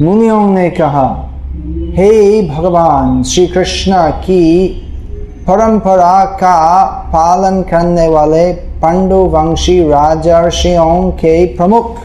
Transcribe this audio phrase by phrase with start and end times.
[0.00, 1.30] मुनियों ने कहा,
[1.96, 4.66] हे भगवान श्री कृष्ण की
[5.48, 11.96] परंपरा का पालन करने वाले पांडु वंशी राजर्षियों के प्रमुख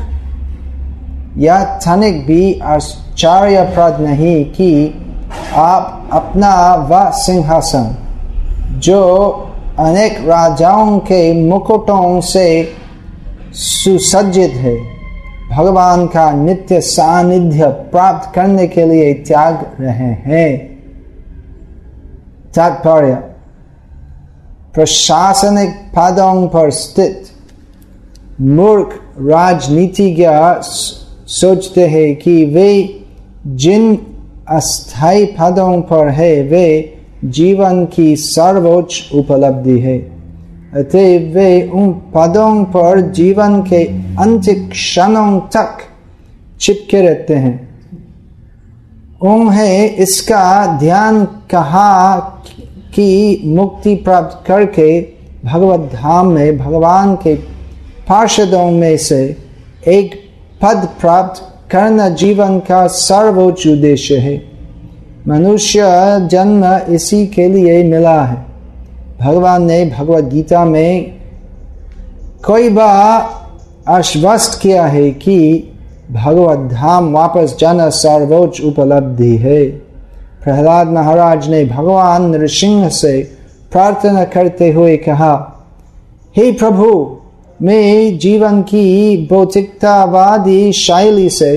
[1.38, 4.72] यह थनिक भी आश्चर्यप्रद नहीं कि
[5.56, 7.96] आप अपना वह सिंहासन,
[8.80, 9.02] जो
[9.80, 12.48] अनेक राजाओं के मुकुटों से
[13.54, 14.99] सुसज्जित है।
[15.60, 20.80] भगवान का नित्य सानिध्य प्राप्त करने के लिए त्याग रहे हैं।
[22.56, 23.14] तात्पर्य,
[24.74, 27.24] प्रशासनिक पदों पर स्थित
[28.42, 30.28] मूर्ख राजनीतिज्ञ
[31.28, 33.02] सोचते हैं कि वे
[33.48, 33.98] जिन
[34.50, 40.19] अस्थायी पदों पर है, वे जीवन की सर्वोच्च उपलब्धि है।
[40.78, 43.84] अतः वे उन पदों पर जीवन के
[44.24, 45.78] अंतिम क्षणों तक
[46.60, 47.58] चिपके रहते हैं
[49.22, 52.20] उन्हें इसका ध्यान कहा
[52.96, 54.90] कि मुक्ति प्राप्त करके
[55.46, 57.36] भगवत धाम में भगवान के
[58.10, 59.22] पार्षदों में से
[59.88, 60.16] एक
[60.62, 61.42] पद प्राप्त
[61.72, 64.38] करना जीवन का सर्वोच्च उद्देश्य है
[65.28, 65.82] मनुष्य
[66.32, 68.49] जन्म इसी के लिए मिला है
[69.22, 71.20] भगवान ने भगवत गीता में
[72.46, 75.38] कई बार आश्वस्त किया है कि
[76.12, 79.66] भगवत धाम वापस जाना सर्वोच्च उपलब्धि है।
[80.44, 83.22] प्रहलाद महाराज ने भगवान नृसिंह से
[83.72, 85.34] प्रार्थना करते हुए कहा,
[86.36, 87.18] हे प्रभु,
[87.62, 91.54] मैं जीवन की भौतिकतावादी शैली से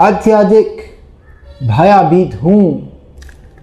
[0.00, 0.80] अत्यधिक
[1.62, 2.92] भयाभीत हूँ।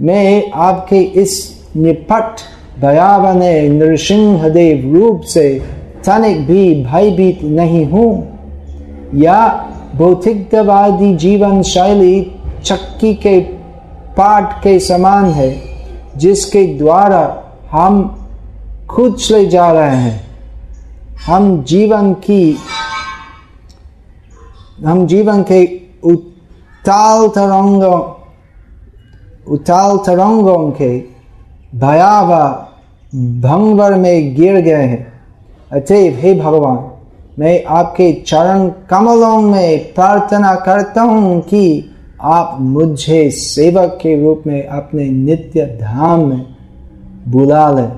[0.02, 1.34] मैं आपके इस
[1.78, 2.40] निपट
[2.80, 5.60] भयावने नृसिंहदेव रूप से,
[6.06, 8.40] तनिक भी भयभीत नहीं हूँ।
[9.16, 13.40] या भौतिकतावादी जीवन शैली चक्की के
[14.18, 15.62] पाठ के समान है,
[16.18, 18.16] जिसके द्वारा हम
[18.90, 20.28] खुद चले जा रहे हैं।
[21.26, 22.58] हम जीवन की,
[24.86, 28.16] हम जीवन के उताल तरंगों
[29.48, 31.04] उताल तरंगों के
[31.76, 32.69] भयावह
[33.16, 35.14] भंगवर में गिर गए हैं।
[35.72, 36.92] अतएव हे भगवान,
[37.40, 41.90] मैं आपके चरण कमलों में प्रार्थना करता हूँ कि
[42.22, 46.46] आप मुझे सेवक के रूप में अपने नित्य धाम में
[47.28, 47.92] बुला लें।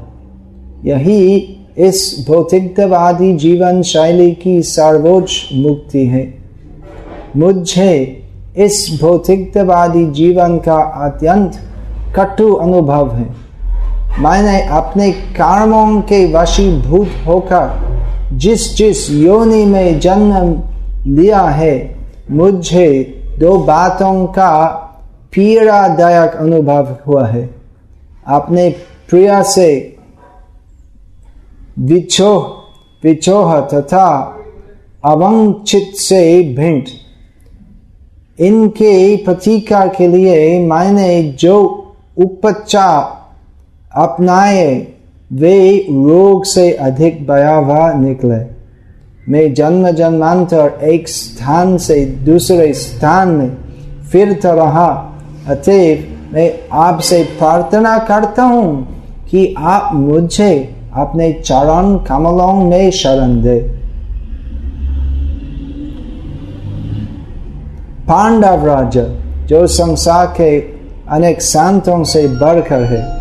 [0.86, 6.34] यही इस भौतिकवादी जीवन शैली की सर्वोच्च मुक्ति है।
[7.38, 8.24] मुझे
[8.58, 11.52] इस भौतिकवादी जीवन का अत्यंत
[12.16, 13.41] कटु अनुभव है।
[14.20, 20.64] मैंने अपने कर्मों के वशीभूत होकर जिस जिस योनि में जन्म
[21.08, 21.96] लिया है,
[22.32, 22.90] मुझे
[23.40, 24.66] दो बातों का
[25.34, 27.50] पीड़ादायक अनुभव हुआ है।
[28.28, 28.70] अपने
[29.10, 29.98] प्रिय से
[31.80, 32.44] विछोह
[33.04, 34.08] विछोह तथा
[35.06, 36.88] अवंचित से भिंड
[38.40, 41.58] इनके प्रतिकार के लिए मैंने जो
[42.18, 43.21] उपचार
[43.96, 44.88] अपनाए,
[45.34, 48.40] वे रोग से अधिक भयावह निकले।
[49.31, 53.57] मैं जन्म जन्मांतर एक स्थान से दूसरे स्थान में
[54.12, 54.88] फिरता रहा
[55.47, 63.59] अतएव मैं आपसे प्रार्थना करता हूँ कि आप मुझे अपने चरण कमलों में शरण दे।
[68.07, 70.59] पांडव राज्य जो संसार के
[71.09, 73.21] अनेक संतों से बढ़कर है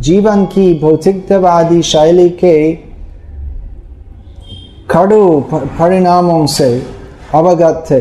[0.00, 2.72] जीवन की भौतिकतावादी शैली के
[4.90, 6.70] खड़ो परिणामों से
[7.34, 7.98] अवगत थे।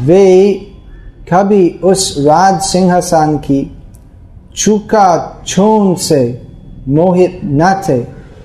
[0.00, 0.52] वे
[1.32, 3.60] कभी उस राज सिंहासन की
[4.56, 6.22] चुका छून से
[6.88, 8.00] मोहित न थे,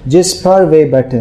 [0.07, 1.19] जिस पर वे बैठे।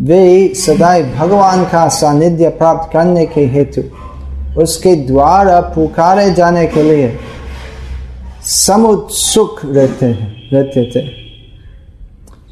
[0.00, 0.22] वे
[0.56, 3.82] सदैव भगवान का सानिध्य प्राप्त करने के हेतु
[4.60, 7.08] उसके द्वारा पुकारे जाने के लिए
[8.46, 11.08] समुत्सुक रहते हैं, रहते थे।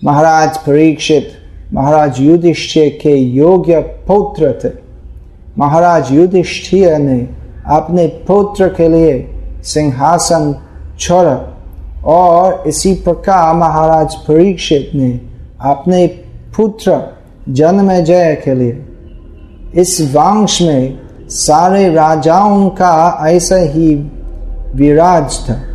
[0.05, 1.33] महाराज परीक्षित,
[1.73, 4.69] महाराज युधिष्ठिर के योग्य पौत्र थे।
[5.59, 7.29] महाराज युधिष्ठिर ने
[7.67, 10.55] अपने पौत्र के लिए सिंहासन
[11.01, 11.65] छोड़ा
[12.05, 15.21] और इसी प्रकार महाराज परीक्षित ने
[15.61, 16.07] अपने
[16.57, 17.17] पुत्र
[17.49, 18.87] जन्म जय के लिए।
[19.75, 20.99] इस वंश में
[21.29, 23.95] सारे राजाओं का ऐसा ही
[24.75, 25.70] विराज था।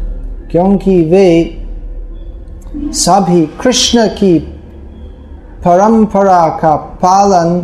[0.56, 1.58] क्योंकि वे
[2.76, 4.40] सभी कृष्ण की
[5.66, 7.60] परंपरा का पालन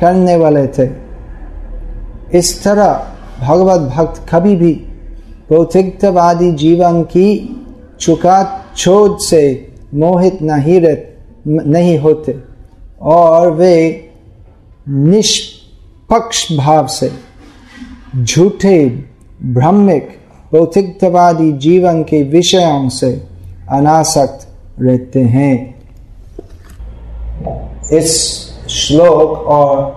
[0.00, 0.88] करने वाले थे।
[2.38, 3.06] इस तरह
[3.40, 4.72] भगवत भक्त कभी भी
[5.50, 7.28] भौतिकवादी जीवन की
[8.00, 10.96] चुका छोद से मोहित नहीं रह,
[11.48, 12.36] नहीं होते
[13.02, 14.10] और वे
[14.88, 17.12] निष्पक्ष भाव से
[18.22, 18.86] झूठे,
[19.42, 20.21] भ्रमिक
[20.52, 23.10] भौतिकवादी जीवन के विषयों से
[23.70, 24.48] अनासक्त
[24.80, 25.74] रहते हैं।
[27.92, 28.10] इस
[28.68, 29.90] श्लोक और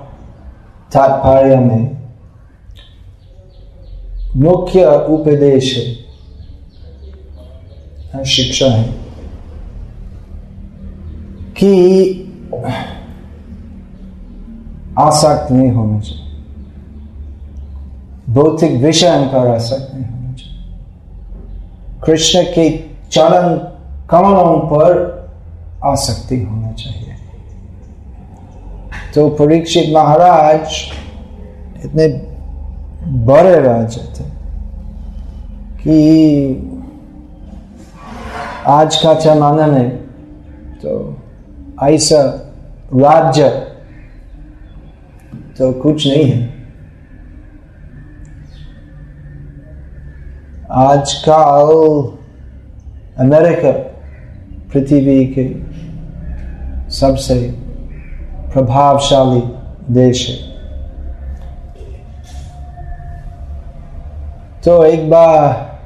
[0.93, 1.97] तात्पर्य में
[4.35, 5.75] मुख्य उपदेश
[8.13, 8.87] है, शिक्षा है
[11.57, 11.71] कि
[14.99, 16.23] आसक्त नहीं होना चाहिए।
[18.29, 20.14] भौतिक विषय पर आसक्त नहीं
[22.05, 22.69] कृष्ण के
[23.11, 23.57] चरण
[24.09, 24.89] कमलों पर
[25.83, 27.15] आसक्ति होना चाहिए।
[29.15, 30.75] तो परीक्षित महाराज
[31.85, 32.07] इतने
[33.25, 34.23] बड़े राजा थे
[35.79, 35.97] कि
[38.67, 39.89] आज का जमाना में
[40.81, 41.17] तो
[41.83, 42.21] ऐसा
[42.93, 43.49] राज्य
[45.57, 46.54] तो कुछ नहीं है।
[50.75, 51.69] आजकल
[53.19, 53.71] अमेरिका
[54.71, 55.45] पृथ्वी के
[56.91, 57.35] सबसे
[58.53, 59.41] प्रभावशाली
[59.93, 60.35] देश है।
[64.63, 65.79] तो एक बार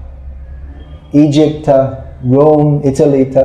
[1.16, 3.42] इजिप्ट था, रोम, इटली था,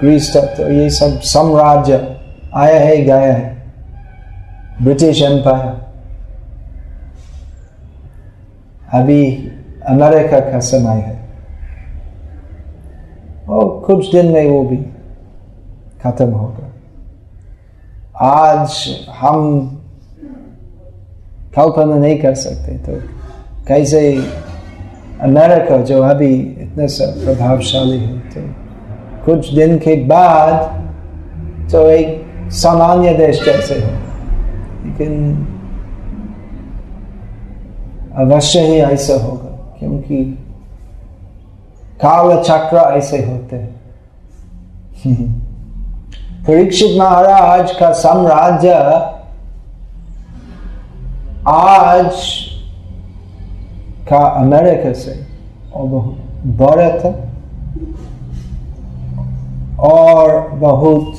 [0.00, 2.16] ग्रीस था तो ये सब साम्राज्य
[2.54, 3.64] आया है, गया है।
[4.82, 5.84] British empire.
[8.92, 9.43] अभी
[9.88, 11.16] अमेरिका का समय है।
[13.48, 14.76] और कुछ दिन में वो भी
[16.04, 16.70] खत्म होगा।
[18.20, 18.86] आज
[19.18, 19.40] हम
[21.56, 22.92] कल्पना नहीं कर सकते तो
[23.68, 24.00] कैसे
[25.20, 28.40] अमेरिका, जो अभी इतना सा, प्रभावशाली है तो
[29.24, 30.82] कुछ दिन के बाद
[31.72, 33.90] तो एक सामान्य देश जैसे हो।
[34.84, 35.12] लेकिन
[38.16, 40.24] अवश्य ही ऐसा होगा। क्योंकि
[42.04, 43.56] काल चक्र ऐसे होते
[46.46, 48.70] परीक्षित महाराज का साम्राज्य
[51.48, 52.10] आज
[54.08, 55.26] का अमेरिका से
[55.74, 57.30] और बहुत बड़ा था
[59.78, 61.12] और बहुत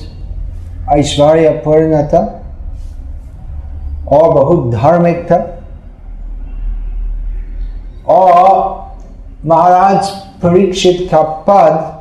[0.90, 2.42] ऐश्वर्यपूर्ण था
[4.08, 5.55] और बहुत धार्मिक था।
[8.08, 8.50] और
[9.46, 10.10] महाराज
[10.44, 11.94] परीक्षित का पद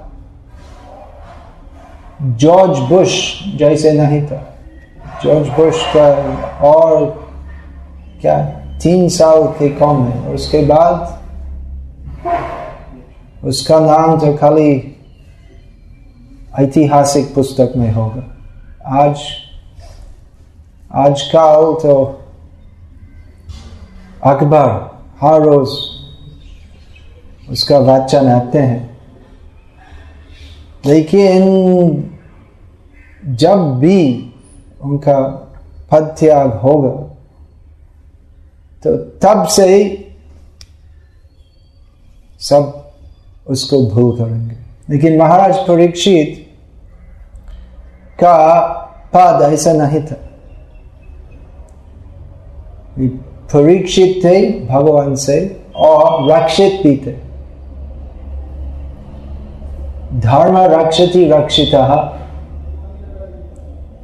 [2.41, 3.13] जॉर्ज बुश
[3.59, 4.43] जैसे नहीं था
[5.25, 6.09] जॉर्ज बुश का
[6.69, 7.07] और
[8.21, 8.39] क्या
[8.83, 11.23] तीन साल के कम है और उसके बाद
[13.47, 14.71] उसका नाम तो खाली
[16.59, 18.23] ऐतिहासिक पुस्तक में होगा
[19.01, 19.23] आज
[20.97, 21.95] आजकल तो
[24.27, 24.69] अकबर
[25.21, 25.71] हर रोज
[27.51, 28.99] उसका वाचन आते हैं।
[30.87, 31.41] लेकिन
[33.25, 34.31] जब भी
[34.83, 35.21] उनका
[35.91, 36.91] पद त्याग होगा
[38.85, 39.69] तो तब से
[42.41, 42.93] सब
[43.47, 44.57] उसको भूल करेंगे।
[44.91, 46.51] लेकिन महाराज परीक्षित
[48.21, 48.37] का
[49.15, 50.17] पद ऐसा नहीं था।
[53.55, 57.34] परीक्षित थे, भगवान से, और रक्षित भी थे।
[60.21, 61.85] धर्म रक्षति रक्षिता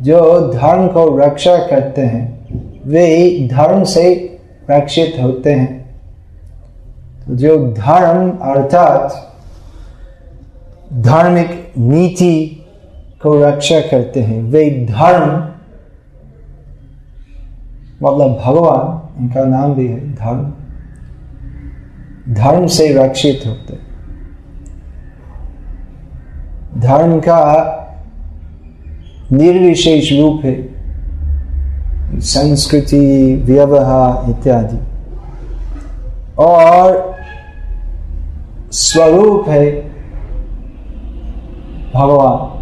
[0.02, 0.21] जो
[0.52, 2.29] धर्म को रक्षा करते हैं
[2.87, 3.09] वे
[3.50, 4.05] धर्म से
[4.71, 5.79] रक्षित होते हैं
[7.26, 9.26] तो जो धर्म अर्थात
[11.00, 12.35] धार्मिक नीति
[13.23, 15.31] को रक्षा करते हैं वे धर्म
[18.02, 20.52] मतलब भगवान इनका नाम भी है धर्म
[22.35, 23.79] धर्म से रक्षित होते
[26.79, 27.77] धर्म का
[29.33, 30.81] निर्विशेष रूप है।
[32.21, 34.79] संस्कृति, व्यवहार इत्यादि।
[36.39, 37.15] और
[38.73, 39.71] स्वरूप है
[41.95, 42.61] भगवान।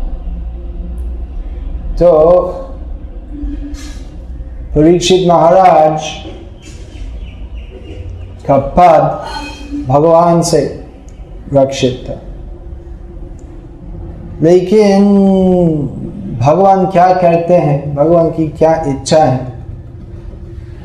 [1.94, 2.40] तो
[4.74, 6.00] परीक्षित महाराज
[8.46, 9.24] का पद
[9.88, 10.84] भगवान से
[11.54, 12.27] रक्षित था।
[14.42, 15.16] लेकिन
[16.42, 17.94] भगवान क्या करते हैं?
[17.94, 19.58] भगवान की क्या इच्छा है?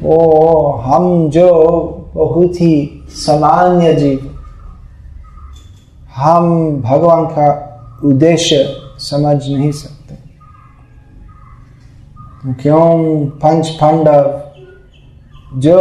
[0.02, 1.50] वो हम जो
[2.14, 4.40] बहुत ही सामान्य जीव,
[6.16, 7.70] हम भगवान का
[8.06, 10.16] उद्देश्य समझ नहीं सकते।
[12.44, 14.42] तो क्यों पंच पांडव
[15.56, 15.78] जो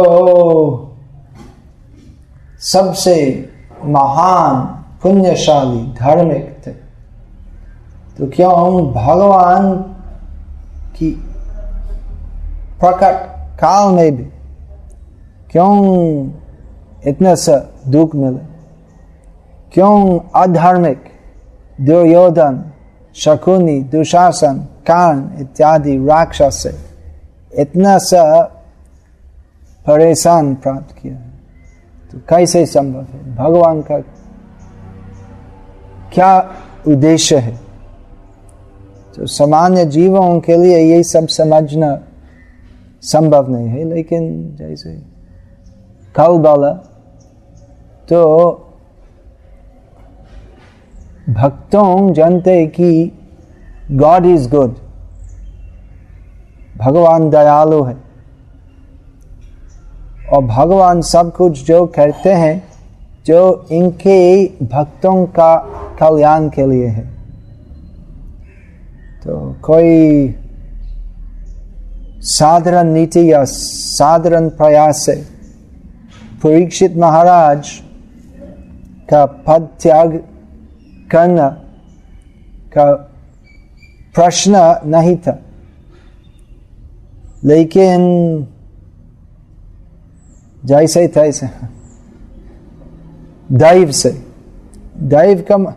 [2.59, 3.49] सबसे
[3.85, 4.65] महान,
[5.03, 6.82] पुण्यशाली, धार्मिक थे?
[8.17, 9.75] तो क्यों हम भगवान
[10.95, 11.11] की
[12.79, 13.15] प्रकट
[13.59, 14.23] काल में भी
[15.51, 15.71] क्यों
[17.07, 17.55] इतना सा
[17.87, 18.37] दुख मिले?
[19.73, 21.03] क्यों अधार्मिक,
[21.81, 22.63] दुर्योधन,
[23.15, 26.73] शकुनी, दुशासन, कान इत्यादि राक्षस से
[27.61, 28.41] इतना सा
[29.87, 31.15] परेशान प्राप्त किया
[32.11, 33.35] तो कैसे संभव है?
[33.35, 33.99] भगवान का
[36.13, 36.31] क्या
[36.87, 37.62] उद्देश्य है?
[39.15, 41.97] तो सामान्य जीवों के लिए ये सब समझना
[43.03, 44.93] संभव नहीं है लेकिन जैसे
[46.15, 46.71] कल बाला
[48.07, 48.23] तो
[51.29, 53.11] भक्तों जानते कि
[53.91, 54.75] गॉड इज़ गुड
[56.77, 57.95] भगवान दयालु है
[60.33, 62.61] और भगवान सब कुछ जो करते हैं
[63.25, 65.55] जो इनके भक्तों का
[65.99, 67.12] कल्याण के लिए है
[69.23, 70.29] तो कोई
[72.19, 75.15] साधारण नीति या साधारण प्रयास से
[76.43, 77.69] परीक्षित महाराज
[79.09, 80.23] का पद त्याग
[81.11, 81.49] करना
[82.73, 82.93] का
[84.15, 85.39] प्रश्न नहीं था।
[87.43, 88.01] लेकिन
[90.65, 91.49] जैसे तैसे,
[93.51, 94.09] दैव से,
[94.97, 95.75] दैव का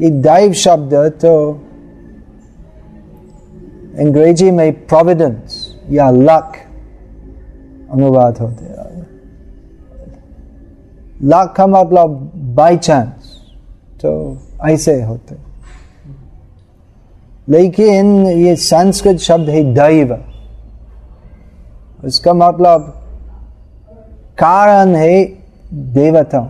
[0.00, 1.62] ये दैव शब्द तो
[3.98, 6.56] अंग्रेज़ी में प्रोविडेंस या लक
[7.92, 9.06] अनुवाद होते हैं
[11.24, 13.34] लक का मतलब बाई चांस
[14.02, 14.12] तो
[14.64, 15.36] ऐसे होते
[17.48, 20.16] लेकिन ये संस्कृत शब्द है दैव
[22.04, 22.92] उसका मतलब
[24.38, 25.24] कारण है
[25.94, 26.40] देवता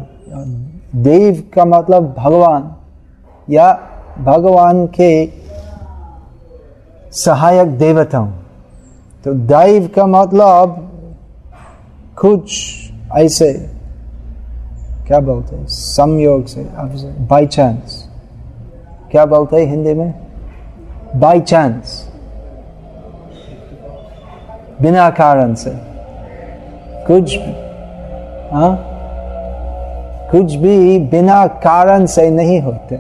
[1.02, 2.70] देव का मतलब भगवान
[3.48, 3.72] या
[4.18, 5.10] भगवान के
[7.16, 8.30] सहायक देवताओं
[9.24, 10.74] तो दैव का मतलब
[12.18, 12.50] कुछ
[13.16, 13.52] ऐसे,
[15.06, 16.62] क्या बोलते हैं, संयोग से
[17.20, 18.02] बाई चांस
[19.10, 20.14] क्या बोलते हैं हिंदी में?
[21.16, 22.02] बाई चांस
[24.82, 25.72] बिना कारण से।
[27.06, 27.36] कुछ
[28.52, 28.76] हाँ?
[30.30, 32.96] कुछ भी बिना कारण से नहीं होते।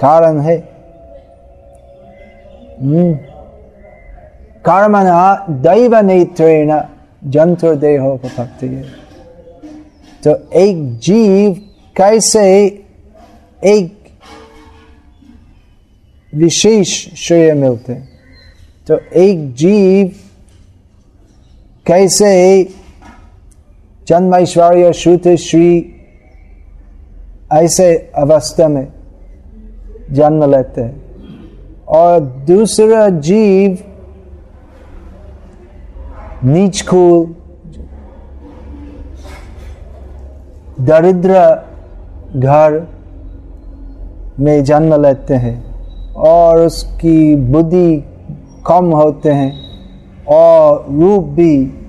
[0.00, 0.56] कारण है
[4.66, 6.72] कर्मणा दैव नेत्रेण
[7.32, 8.68] जंतुर्देहो भक्ति
[10.22, 11.52] तो एक जीव
[11.96, 12.44] कैसे
[13.62, 14.00] एक
[16.32, 17.94] विशेष श्रेय मिलते
[18.86, 20.10] तो एक जीव
[21.86, 22.32] कैसे
[24.08, 25.70] जन्म ऐश्वर्य श्रुत श्री
[27.52, 28.86] ऐसे अवस्था में
[30.12, 31.03] जन्म लेते हैं
[31.94, 33.78] और दूसरा जीव
[36.44, 37.34] नीच कुल
[40.80, 41.32] दरिद्र
[42.36, 42.86] घर
[44.40, 45.74] में जन्म लेते हैं
[46.12, 48.04] और उसकी बुद्धि
[48.66, 49.52] कम होते हैं
[50.28, 51.80] और रूप भी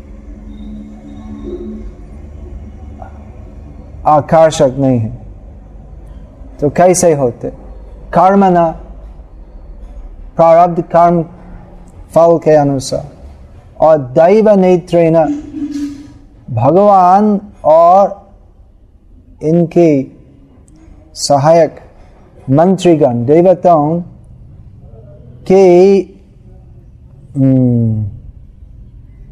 [4.06, 5.18] आकर्षक नहीं है।
[6.60, 7.50] तो कैसे होते?
[8.14, 8.85] कर्मना
[10.36, 11.24] प्रारब्ध कर्म
[12.16, 13.06] फल के अनुसार।
[13.80, 15.16] और दैव नेत्रेण
[16.50, 18.30] भगवान और
[19.44, 20.06] इनके
[21.14, 21.80] सहायक
[22.50, 24.02] मंत्रीगण, देवताओं
[25.52, 25.64] के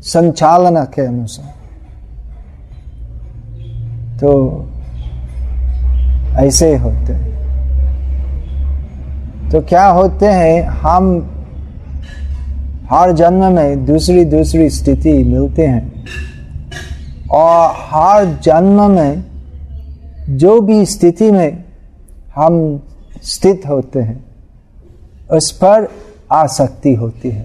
[0.03, 1.53] संचालन के अनुसार।
[4.19, 4.31] तो
[6.37, 7.32] ऐसे होते हैं।
[9.53, 11.29] तो क्या होते हैं, हम
[12.91, 16.05] हर जन्म में दूसरी दूसरी स्थिति मिलते हैं।
[17.31, 19.23] और हर जन्म में
[20.29, 21.63] जो भी स्थिति में
[22.35, 22.81] हम
[23.23, 24.25] स्थित होते हैं,
[25.31, 25.87] उस पर
[26.31, 27.43] आसक्ति होती है।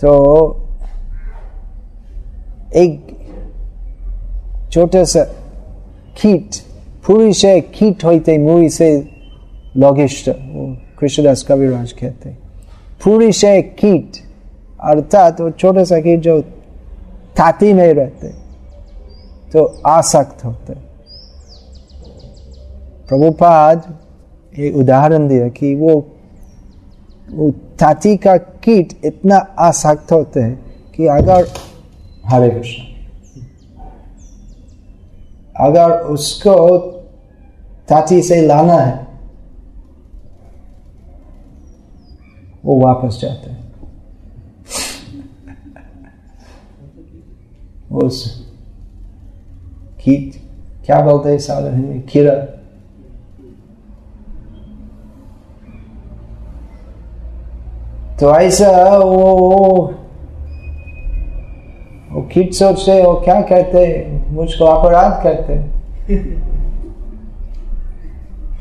[0.00, 0.12] तो
[2.76, 3.18] एक
[4.72, 5.24] छोटे सा
[6.20, 6.73] कीट
[7.06, 8.88] पूरी से कीट होते मुई से
[9.76, 10.30] लघिष्ठ
[10.98, 12.30] कृष्णदास कविराज कहते
[13.04, 14.12] पुरुष कीट,
[14.80, 16.40] अर्थात वो छोटे सा कीट जो
[17.38, 18.28] थाती में रहते
[19.52, 20.74] तो आसक्त होते
[23.08, 23.98] प्रभुपाद
[24.58, 25.94] ये उदाहरण दिया कि वो
[27.30, 30.56] वो ताती का कीट इतना आसक्त होते हैं
[30.96, 31.46] कि अगर
[32.26, 32.93] हरे कृष्ण।
[35.56, 36.78] अगर उसको
[37.88, 39.06] ताती से लाना है,
[42.64, 43.72] वो वापस जाते हैं।
[47.92, 48.46] उस
[50.04, 50.42] कीट,
[50.86, 52.06] क्या बोलते हैं साधन में?
[52.06, 52.34] खीरा।
[58.20, 59.94] तो ऐसा वो
[62.14, 65.56] वो कीट सोचते वो क्या कहते मुझको अपराध करते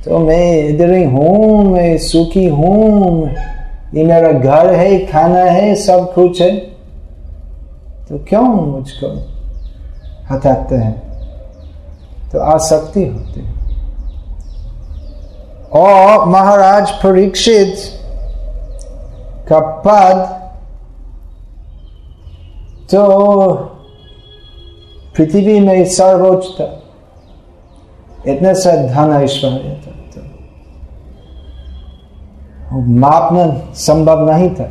[0.04, 3.30] तो मैं इधर ही हूँ मैं सुखी हूँ
[3.96, 6.56] ये मेरा घर है खाना है सब कुछ है।
[8.10, 9.30] तो क्यों मुझको
[10.32, 11.02] हटाते हैं?
[12.32, 13.54] तो आसक्ति होती है।
[15.72, 17.76] और महाराज परीक्षित
[19.50, 20.43] का पद
[22.94, 23.52] तो
[25.18, 26.66] पृथ्वी में सर्वोच्च था
[28.28, 29.92] इतने से ऐश्वर्य था
[32.78, 34.66] मापना संभव नहीं था।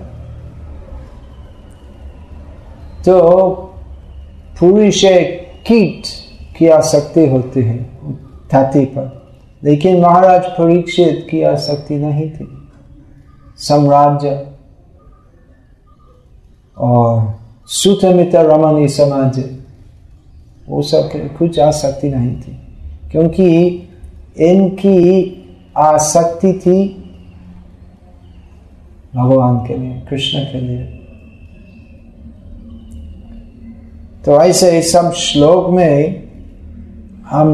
[3.05, 3.51] तो
[4.61, 5.01] पुरुष
[5.67, 6.07] कीट
[6.57, 7.77] की आसक्ति होती है
[8.53, 9.07] धरती पर,
[9.65, 12.49] लेकिन महाराज परीक्षित की आसक्ति नहीं थी।
[13.59, 14.47] साम्राज्य
[16.79, 17.42] और
[17.73, 19.45] सुतमित रमणी समाज
[20.69, 22.59] वो सब कुछ आसक्ति नहीं थी।
[23.11, 23.67] क्योंकि
[24.39, 25.01] इनकी
[25.77, 26.89] आसक्ति थी
[29.17, 30.85] भगवान के लिए, कृष्ण के लिए।
[34.25, 36.23] तो ऐसे सब श्लोक में
[37.27, 37.49] हम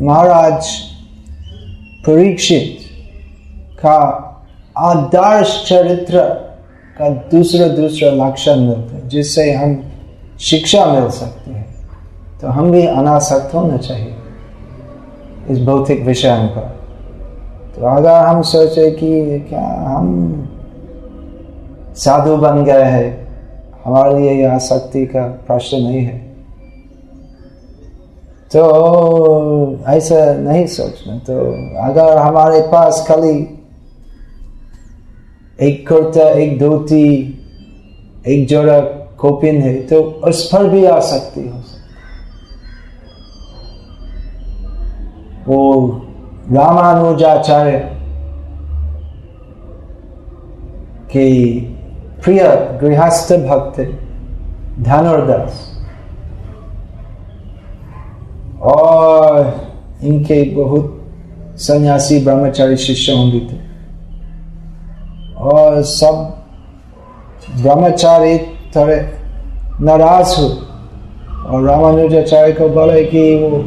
[0.00, 0.68] महाराज
[2.06, 2.78] परीक्षित
[3.74, 3.98] का
[4.78, 6.20] आदर्श चरित्र
[6.98, 9.82] का दूसरा दूसरा लक्षण मिलते जिससे हम
[10.40, 11.76] शिक्षा मिल सकते हैं।
[12.40, 14.14] तो हम भी अनासक्त होना चाहिए
[15.50, 16.78] इस भौतिक विषय पर।
[17.76, 20.06] तो अगर हम सोचे कि क्या हम
[21.96, 23.28] साधु बन गए हैं,
[23.84, 26.18] हमारे लिए यह आसक्ति का प्रश्न नहीं है।
[28.52, 31.34] तो ऐसा नहीं सोचना। तो
[31.82, 33.54] अगर हमारे पास खाली
[35.60, 37.34] एक कुर्ता, एक धोती,
[38.26, 41.62] एक जोड़ा कोपिन है तो उस पर भी आ सकती हो।
[45.48, 45.88] वो
[46.52, 47.78] रामानुजाचार्य
[51.12, 51.28] के
[52.22, 52.42] प्रिय
[52.82, 53.80] गृहस्थ भक्त
[54.80, 55.64] धनुर्दास
[58.62, 59.36] और
[60.02, 60.94] इनके बहुत
[61.60, 63.58] सन्यासी ब्रह्मचारी शिष्य होंगे थे।
[65.48, 66.16] और सब
[67.62, 68.36] ब्रह्मचारी
[68.78, 69.00] थोड़े
[69.82, 70.48] नाराज़ हो
[71.46, 73.58] और रामानुजाचार्य को बोले कि वो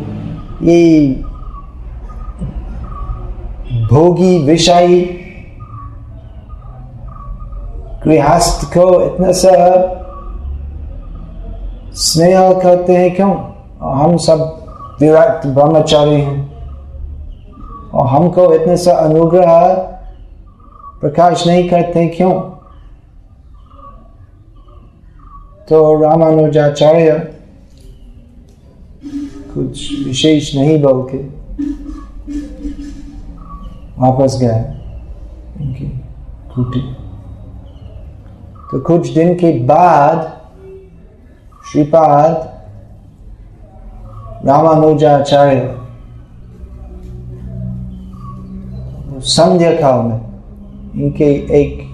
[0.63, 1.08] ये
[3.89, 5.02] भोगी विषयी
[8.04, 9.56] गृहस्थ को इतना सा
[12.02, 14.39] स्नेह करते हैं क्यों और हम सब
[15.02, 16.39] विराट ब्रह्मचारी हैं
[17.93, 19.74] और हमको इतने सा अनुग्रह
[21.02, 22.34] प्रकाश नहीं करते क्यों
[25.71, 27.12] तो रामानुजाचार्य
[29.53, 31.17] कुछ विशेष नहीं बोल के
[33.99, 34.60] वापस गए
[35.62, 35.86] उनकी
[36.55, 36.81] कुटी
[38.71, 40.19] तो कुछ दिन के बाद
[41.71, 42.36] श्रीपाद
[44.47, 45.77] रामानुजाचार्य
[49.31, 50.19] संध्या काल में
[50.95, 51.31] इनके
[51.62, 51.90] एक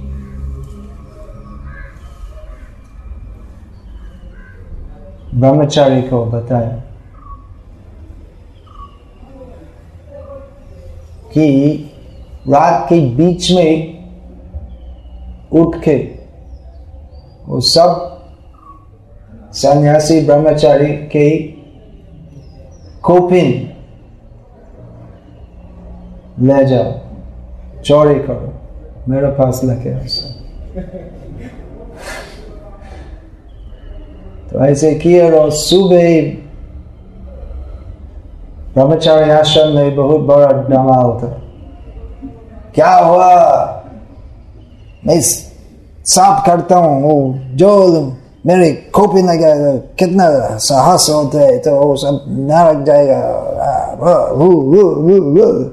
[5.39, 6.69] ब्रह्मचारी को बताया
[11.34, 11.47] कि
[12.50, 13.97] रात के बीच में
[15.52, 15.95] उठ के
[17.47, 18.04] वो सब
[19.54, 21.30] सन्यासी ब्रह्मचारी के
[23.04, 23.52] कोपिन
[26.47, 26.91] ले जाओ
[27.82, 28.54] चौड़ी करो,
[29.10, 29.93] मेरे पास लेके
[34.51, 36.21] तो ऐसे किए और सुबह
[38.73, 41.41] ब्रह्मचारी आश्रम में बहुत बड़ा डमाल था
[42.75, 43.33] क्या हुआ?
[45.07, 45.19] मैं
[46.05, 47.71] साफ़ करता हूँ वो जो
[48.45, 53.19] मेरे कॉपी न गया कितना साहस होता है तो वो सब न रख जाएगा।
[54.31, 54.83] वो, वो,
[55.31, 55.63] वो।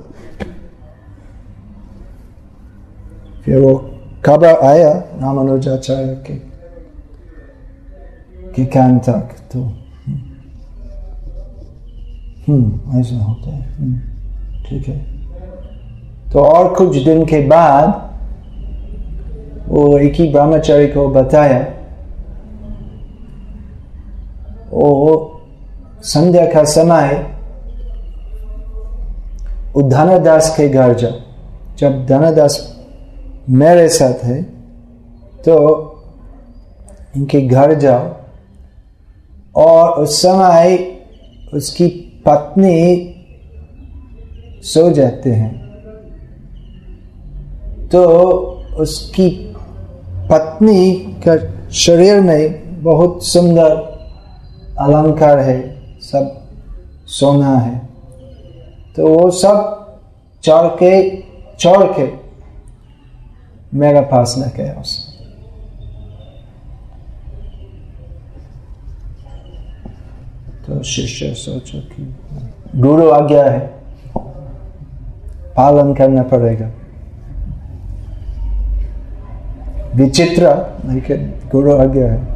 [3.45, 3.75] फिर वो
[4.27, 6.54] खबर आया रामानुजाचार्य के
[8.57, 9.61] के कान तक तो
[12.49, 13.99] हम्म। ऐसा होता है हम्म,
[14.67, 14.97] ठीक है।
[16.33, 18.03] तो और कुछ दिन के बाद
[19.69, 21.61] वो एक ही ब्रह्मचारी को बताया
[24.73, 25.41] वो
[26.05, 27.09] संध्या का समय
[29.85, 31.19] धनदास के घर जाओ।
[31.79, 32.57] जब धनदास
[33.51, 34.43] मेरे साथ है
[35.45, 35.55] तो
[37.17, 38.24] इनके घर जाओ।
[39.57, 40.77] और उस समय
[41.55, 41.87] उसकी
[42.27, 43.11] पत्नी
[44.63, 45.53] सो जाते हैं।
[47.89, 48.05] तो
[48.79, 49.29] उसकी
[50.31, 50.95] पत्नी
[51.29, 51.37] का
[51.71, 53.71] शरीर में बहुत सुंदर
[54.81, 55.61] अलंकार है,
[56.01, 56.41] सब
[57.07, 57.79] सोना है।
[58.97, 59.71] तो वो सब
[60.45, 61.23] चढ़ के
[61.61, 62.09] चढ़ के
[63.79, 64.83] मेरा पास न गया
[70.67, 72.17] तो शिष्य सोचो कि
[72.77, 73.59] गुरु आज्ञा है।
[75.57, 76.71] पालन करना पड़ेगा।
[79.95, 82.35] विचित्र लेकिन गुरु आज्ञा है।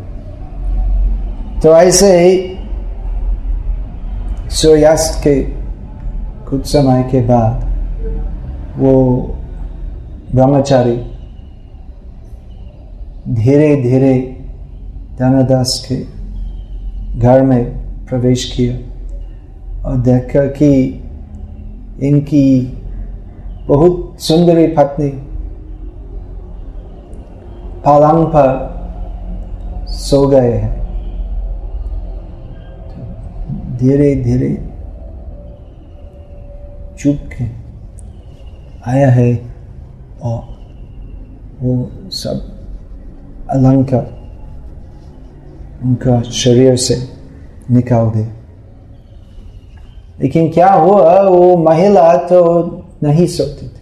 [1.61, 2.59] तो ऐसे ही
[4.51, 5.43] सूर्यास्त के
[6.49, 7.64] कुछ समय के बाद
[8.77, 9.17] वो
[10.35, 10.97] ब्रह्मचारी
[13.29, 14.45] धीरे धीरे
[15.19, 16.19] धनदास के
[17.19, 18.75] घर में प्रवेश किया
[19.88, 20.71] और देखा कि
[22.03, 22.61] इनकी
[23.68, 25.09] बहुत सुंदरी पत्नी
[27.85, 30.77] पलंग पर सो गए हैं।
[33.77, 34.51] धीरे धीरे
[36.99, 37.44] चुप के
[38.90, 39.33] आया है
[40.23, 40.40] और
[41.61, 42.37] वो सब
[43.51, 44.07] अलंकार
[45.83, 47.17] उनका शरीर से
[47.70, 48.38] निकाल दे।
[50.22, 52.64] लेकिन क्या हुआ, वो महिला तो
[53.02, 53.78] नहीं सोती थी।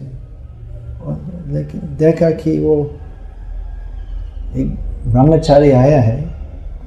[1.53, 2.91] लेकिन देखा कि वो
[4.55, 4.75] एक
[5.07, 6.25] ब्रह्मचारी आया है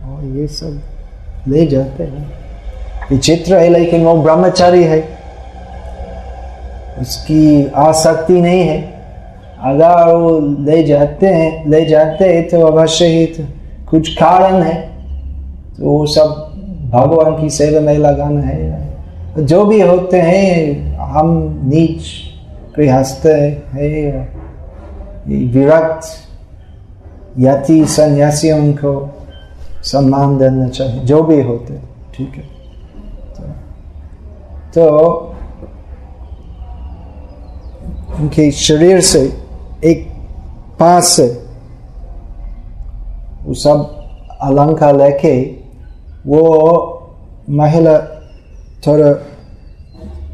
[0.05, 0.81] और ये सब
[1.49, 2.33] ले जाते हैं।
[3.11, 5.09] विचित्र है, लेकिन वो ब्रह्मचारी है।
[7.01, 9.01] उसकी आसक्ति नहीं है।
[9.63, 13.45] अगर वो ले जाते हैं, ले जाते हैं तो अवश्य ही तो
[13.91, 14.91] कुछ कारण है।
[15.79, 16.50] तो वो सब
[16.91, 18.91] भगवान की सेवा में लगाना है।
[19.39, 22.03] जो भी होते हैं हम नीच
[22.77, 23.27] गृहस्थ
[23.69, 24.33] है
[25.29, 26.09] विरक्त
[27.39, 29.15] यति सन्यासियों को
[29.83, 31.75] सम्मान देना चाहिए जो भी होते
[32.15, 32.43] ठीक है।
[33.35, 33.43] तो,
[34.75, 35.37] तो
[38.21, 39.33] उनके शरीर से
[39.85, 40.09] एक
[40.81, 41.47] पास से
[43.45, 43.97] वो सब
[44.41, 45.60] अलंकार लेके
[46.27, 46.43] वो
[47.51, 47.99] महिला
[48.87, 49.13] थोड़ा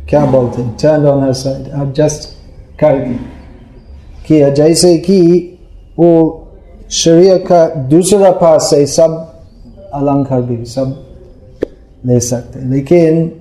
[0.08, 2.28] क्या बोलते हैं टर्न ऑन हर साइड अब जस्ट
[2.80, 2.98] कर
[4.28, 5.20] किया, जैसे कि
[5.98, 6.42] वो
[6.90, 9.32] शरीर का दूसरा पास से सब
[9.94, 11.06] अलंकार भी सब
[12.06, 13.32] ले सकते लेकिन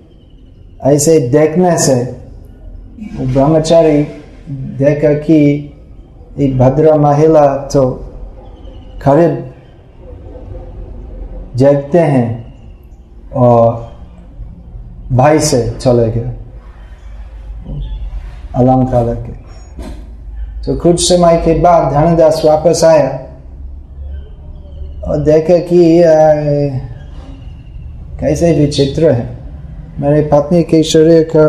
[0.83, 2.03] ऐसे देखने से
[3.15, 4.03] वो ब्रह्मचारी
[4.49, 5.71] देखा कि
[6.39, 7.91] एक भद्र महिला तो
[9.01, 9.54] खरीद
[11.55, 12.27] जगते हैं
[13.35, 13.93] और
[15.11, 16.33] भाई से चले गए।
[18.55, 19.33] अलंकार के
[20.63, 23.09] तो कुछ समय के बाद धनदास वापस आया
[25.03, 25.81] और देखा कि
[28.19, 29.27] कैसे विचित्र है।
[29.99, 31.45] मेरे पत्नी के शरीर का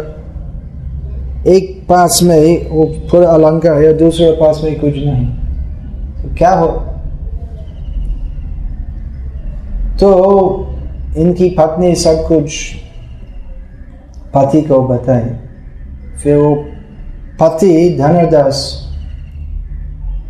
[1.50, 5.26] एक पास में वो पूरा अलंकार है, दूसरे पास में कुछ नहीं।
[6.16, 6.68] तो क्या हो?
[10.00, 10.10] तो
[11.16, 12.74] इनकी पत्नी सब कुछ
[14.34, 15.40] पति को बताए
[16.22, 16.54] फिर वो
[17.40, 18.82] पति धनदास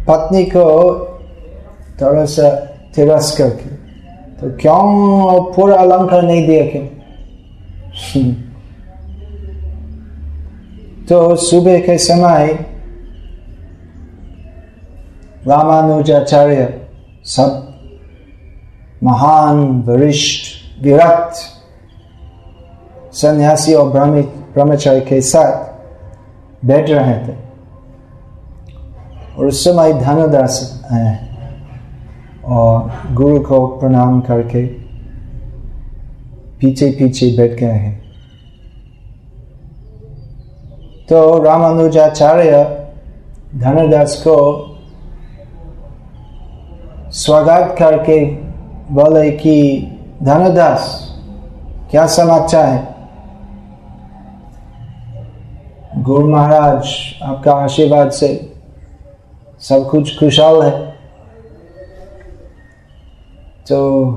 [0.08, 0.66] पत्नी को
[2.00, 2.50] थोड़ा सा
[2.94, 3.76] तिरस्कार किया
[4.40, 6.86] तो क्यों पूरा अलंकार नहीं दिया क्यों?
[11.08, 12.46] तो सुबह के समय
[15.46, 16.80] रामानुजाचार्य
[17.24, 17.65] सब
[19.04, 21.36] महान वरिष्ठ विरक्त
[23.14, 23.88] सन्यासी और
[24.54, 25.76] ब्रह्मचारी के साथ
[26.66, 27.36] बैठ रहे थे
[29.38, 31.36] और उस समय धनदास, है,
[32.44, 34.66] और गुरु को प्रणाम करके
[36.60, 38.02] पीछे पीछे बैठ गए हैं।
[41.08, 42.86] तो रामानुजाचार्य
[43.54, 44.36] धनदास को
[47.10, 48.45] स्वागत करके
[48.90, 49.82] बोले कि
[50.22, 50.84] धनदास
[51.90, 52.94] क्या समाचार है?
[56.02, 56.88] गुरु महाराज,
[57.22, 58.28] आपका आशीर्वाद से
[59.60, 60.70] सब कुछ खुशहाल है।
[63.68, 64.10] तो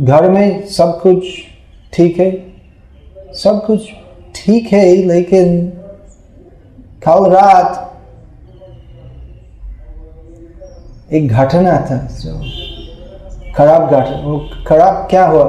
[0.00, 1.24] घर में सब कुछ
[1.92, 2.30] ठीक है?
[3.34, 3.90] सब कुछ
[4.34, 5.68] ठीक है, लेकिन
[7.06, 7.82] कल रात
[11.12, 12.65] एक घटना था, जो
[13.56, 15.44] खराब वो खराब क्या हुआ?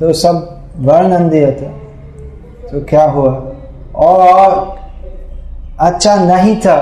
[0.00, 1.68] तो सब वर्णन दिया था।
[2.70, 3.52] तो क्या हुआ?
[3.96, 4.78] और
[5.80, 6.76] अच्छा नहीं था,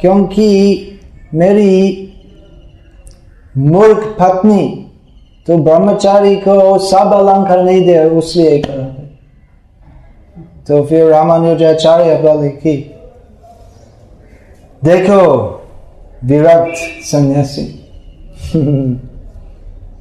[0.00, 0.90] क्योंकि
[1.34, 2.12] मेरी
[3.56, 4.90] मूर्ख पत्नी
[5.46, 8.62] तो ब्रह्मचारी को सब अलंकार नहीं दे उसलिए
[10.66, 12.94] तो फिर रामानुजाचार्य बोले कि,
[14.84, 15.22] देखो,
[16.24, 17.80] विरक्त सन्यासी।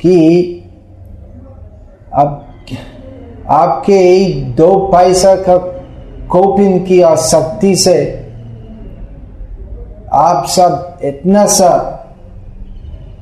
[0.04, 0.44] कि
[2.14, 2.46] अब
[3.50, 5.58] आपके दो पैसा का
[6.28, 8.24] कोपिन की आसक्ति से
[10.14, 12.00] आप सब इतना सा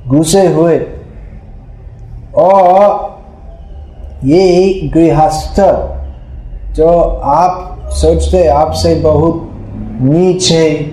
[0.08, 0.80] घुसे हुए
[2.36, 3.12] और
[4.24, 5.60] ये गृहस्थ
[6.76, 6.88] जो
[7.24, 9.52] आप सोचते आपसे बहुत
[10.02, 10.86] नीच है,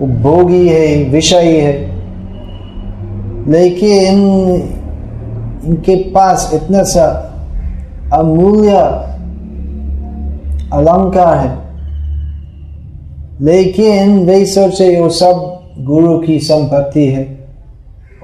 [0.00, 1.94] उपभोगी है, विषय है,
[3.50, 4.14] लेकिन
[5.66, 7.30] इनके पास इतना सा
[8.12, 8.70] अमूल्य
[10.72, 11.64] अलंकार है।
[13.40, 17.48] लेकिन वे सोचे वो सब गुरु की संपत्ति है।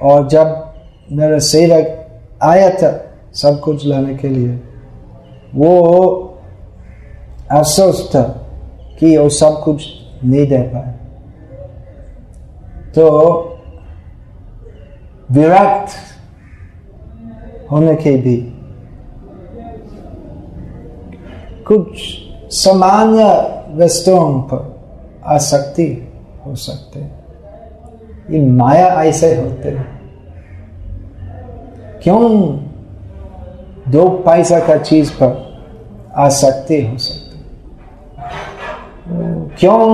[0.01, 0.73] और जब
[1.11, 2.07] मेरा सेवक
[2.43, 4.61] आया था सब कुछ लाने के लिए,
[5.55, 6.15] वो
[7.51, 8.21] अफसोस था
[8.99, 9.87] कि वो सब कुछ
[10.25, 10.91] नहीं दे पाए।
[12.89, 13.31] तो
[15.31, 15.89] विरक्त
[17.71, 18.53] होने के भी।
[21.67, 21.91] कुछ
[22.53, 23.23] सामान्य
[23.83, 24.81] वस्तुओं पर
[25.25, 26.09] आसक्ति
[26.45, 26.99] हो सकते
[28.33, 30.01] ये माया ऐसे होते हैं।
[32.03, 32.31] क्यों
[33.91, 35.61] दो पैसा का चीज़ पर
[36.15, 37.31] आसक्ति हो सकती
[39.59, 39.91] क्यों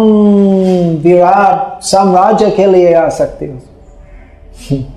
[0.95, 4.87] विराट साम्राज्य के लिए आसक्ति हो सकती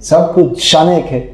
[0.00, 1.33] सब कुछ क्षणिक है।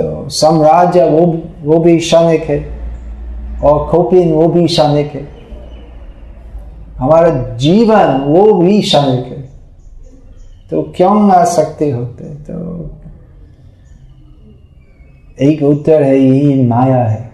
[0.00, 2.78] तो साम्राज्य वो वो भी क्षणिक है
[3.60, 5.28] और खोपिन वो भी क्षणिक है।
[6.98, 9.48] हमारा जीवन वो भी क्षणिक है।
[10.70, 12.24] तो क्यों आसक्ति होते?
[12.24, 12.90] तो
[15.40, 17.32] एक उत्तर है यही माया है।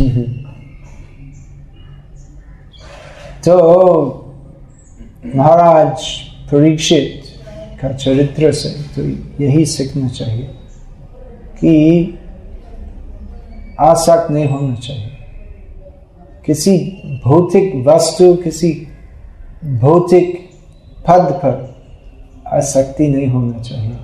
[3.44, 4.34] तो
[5.36, 6.06] महाराज
[6.52, 7.22] परीक्षित
[7.82, 9.08] का चरित्र से तो
[9.44, 10.50] यही सीखना चाहिए।
[11.60, 12.18] कि
[13.80, 15.10] आसक्त नहीं होना चाहिए।
[16.46, 16.78] किसी
[17.24, 18.88] भौतिक वस्तु, किसी
[19.64, 20.50] भौतिक
[21.08, 21.76] पद पर
[22.46, 23.96] आसक्ति नहीं होना चाहिए।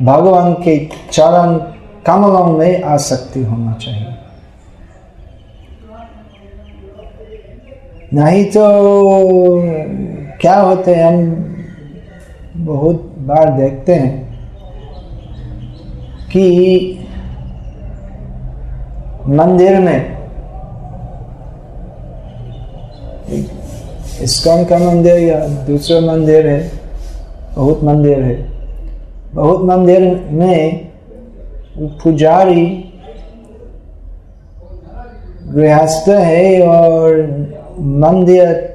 [0.00, 1.58] भगवान के चरण
[2.06, 4.06] कमलों में आसक्ति होना चाहिए।
[8.14, 8.60] नहीं तो
[10.40, 14.33] क्या होते हैं, हम बहुत बार देखते हैं।
[16.36, 16.46] कि
[19.28, 20.14] मंदिर में
[24.22, 26.70] इस्कॉन का मंदिर या दूसरा मंदिर है,
[27.56, 28.34] बहुत मंदिर है।
[29.34, 30.90] बहुत मंदिर में
[32.02, 32.66] पुजारी
[35.46, 37.16] गृहस्थ है और
[37.80, 38.74] मंदिर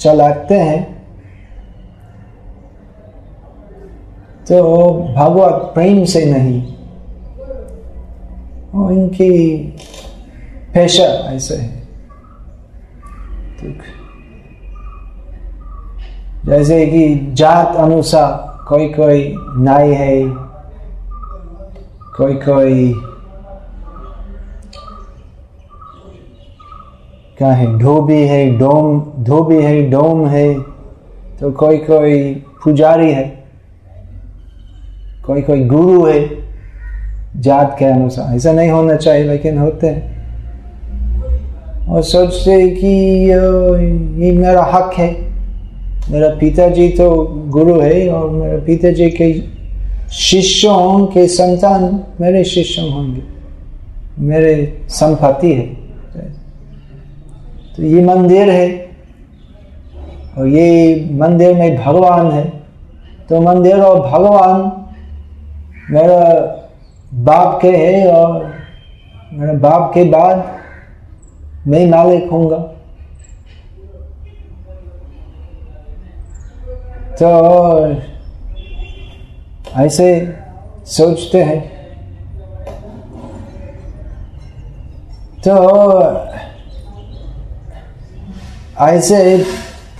[0.00, 0.99] चलाते हैं।
[4.50, 6.74] तो भगवत प्रेम से नहीं।
[8.74, 9.56] और इनकी
[10.74, 11.80] पेशा ऐसे है।
[13.60, 13.82] ठीक।
[16.46, 20.22] जैसे कि जात अनुसार कोई कोई नाई है
[22.16, 22.92] कोई कोई
[27.38, 30.54] क्या है धोबी है, डोम, धोबी है, डोम है
[31.40, 33.39] तो कोई कोई पुजारी है।
[35.26, 36.28] कोई कोई गुरु है,
[37.36, 40.20] जात के अनुसार। ऐसा नहीं होना चाहिए, लेकिन होते हैं।
[41.88, 42.86] और सोचते कि
[44.24, 45.30] ये मेरा हक है।
[46.10, 49.42] मेरा पिताजी तो गुरु है, और मेरे पिताजी के
[50.10, 53.22] शिष्यों के संतान मेरे शिष्य होंगे।
[54.18, 55.66] मेरे संपत्ति है।
[57.76, 58.88] तो ये मंदिर है,
[60.38, 62.52] और ये मंदिर में भगवान है।
[63.28, 64.79] तो मंदिर और भगवान
[65.90, 66.22] मेरा
[67.24, 68.44] बाप के है और
[69.32, 70.36] मेरे बाप के बाद
[71.66, 72.58] मैं मालिक होऊँगा।
[77.18, 77.30] तो
[79.76, 80.08] ऐसे
[80.86, 81.60] सोचते हैं।
[85.46, 85.54] तो
[88.80, 89.18] ऐसे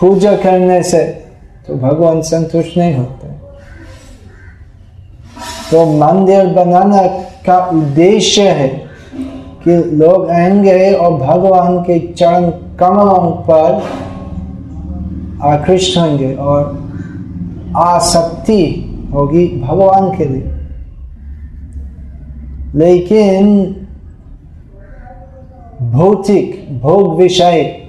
[0.01, 1.05] पूजा करने से
[1.67, 3.20] तो भगवान संतुष्ट नहीं होते।
[5.71, 7.07] तो मंदिर बनाना
[7.47, 8.69] का उद्देश्य है
[9.65, 13.83] कि लोग आएँगे और भगवान के चरण कमलों पर
[15.43, 16.91] आकृष्ट होंगे और
[17.77, 20.53] आसक्ति होगी भगवान के लिए।
[22.75, 23.77] लेकिन
[25.83, 27.89] भौतिक, भोग विषय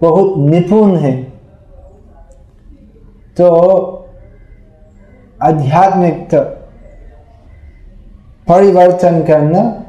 [0.00, 1.22] बहुत निपुण है।
[3.36, 3.48] तो
[5.42, 6.34] आध्यात्मिक
[8.48, 9.84] परिवर्तन करना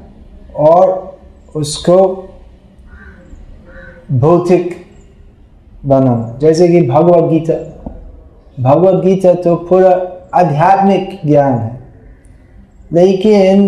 [0.55, 1.17] और
[1.55, 1.97] उसको
[4.11, 4.85] भौतिक
[5.85, 7.53] बनाना। जैसे कि भगवत गीता।
[8.63, 9.91] भगवत गीता तो पूरा
[10.39, 11.79] आध्यात्मिक ज्ञान है।
[12.93, 13.67] लेकिन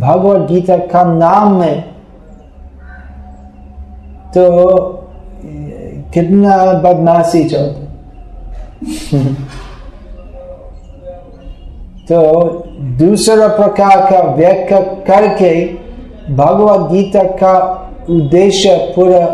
[0.00, 1.82] भगवत गीता का नाम में
[4.34, 4.44] तो
[6.14, 7.82] कितना बदमाशी चलता
[12.08, 12.18] तो
[12.98, 15.50] दूसरा प्रकार का व्याख्या करके
[16.34, 17.56] भगवत गीता का
[18.10, 19.26] उद्देश्य पूरा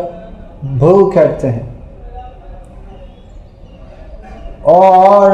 [0.79, 1.71] भूल करते हैं।
[4.67, 5.31] और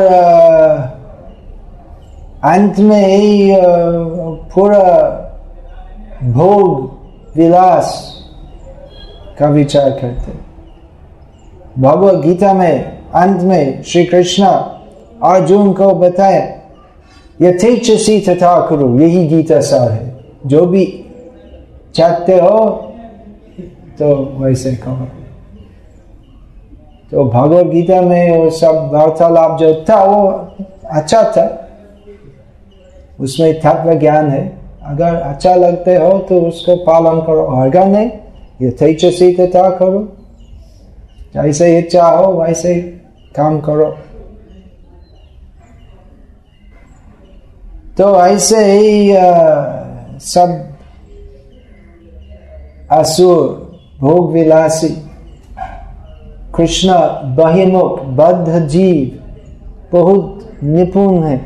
[2.45, 3.53] अंत में ही
[4.55, 4.85] पूरा
[6.25, 7.95] भोग विलास
[9.39, 10.33] का विचार करते
[11.83, 14.45] भगवत गीता में, अंत में श्री कृष्ण
[15.25, 16.58] अर्जुन को बताया
[17.43, 21.05] यथेच्छसी तथा करो, यही गीता सार है। जो भी
[21.95, 22.71] चाहते हो
[23.99, 25.07] तो वैसे कहो।
[27.11, 30.49] तो भगवत गीता में वो सब वार्तालाप जो था, वो
[30.85, 31.69] अच्छा था।
[33.21, 38.11] उसमें तत्व ज्ञान है। अगर अच्छा लगते हो तो उसको पालन करो। अगर नहीं।
[38.63, 40.09] यथेच्छसी तथा करो।
[41.35, 42.75] जैसे इच्छा हो, वैसे
[43.37, 43.97] काम करो।
[47.99, 49.13] तो ऐसे ही
[50.23, 50.49] सब
[52.91, 53.47] असुर
[54.01, 54.89] भोग विलासी
[56.55, 56.93] कृष्ण
[57.37, 58.99] बहिमुख बद्ध जीव,
[59.93, 61.39] बहुत निपुण है।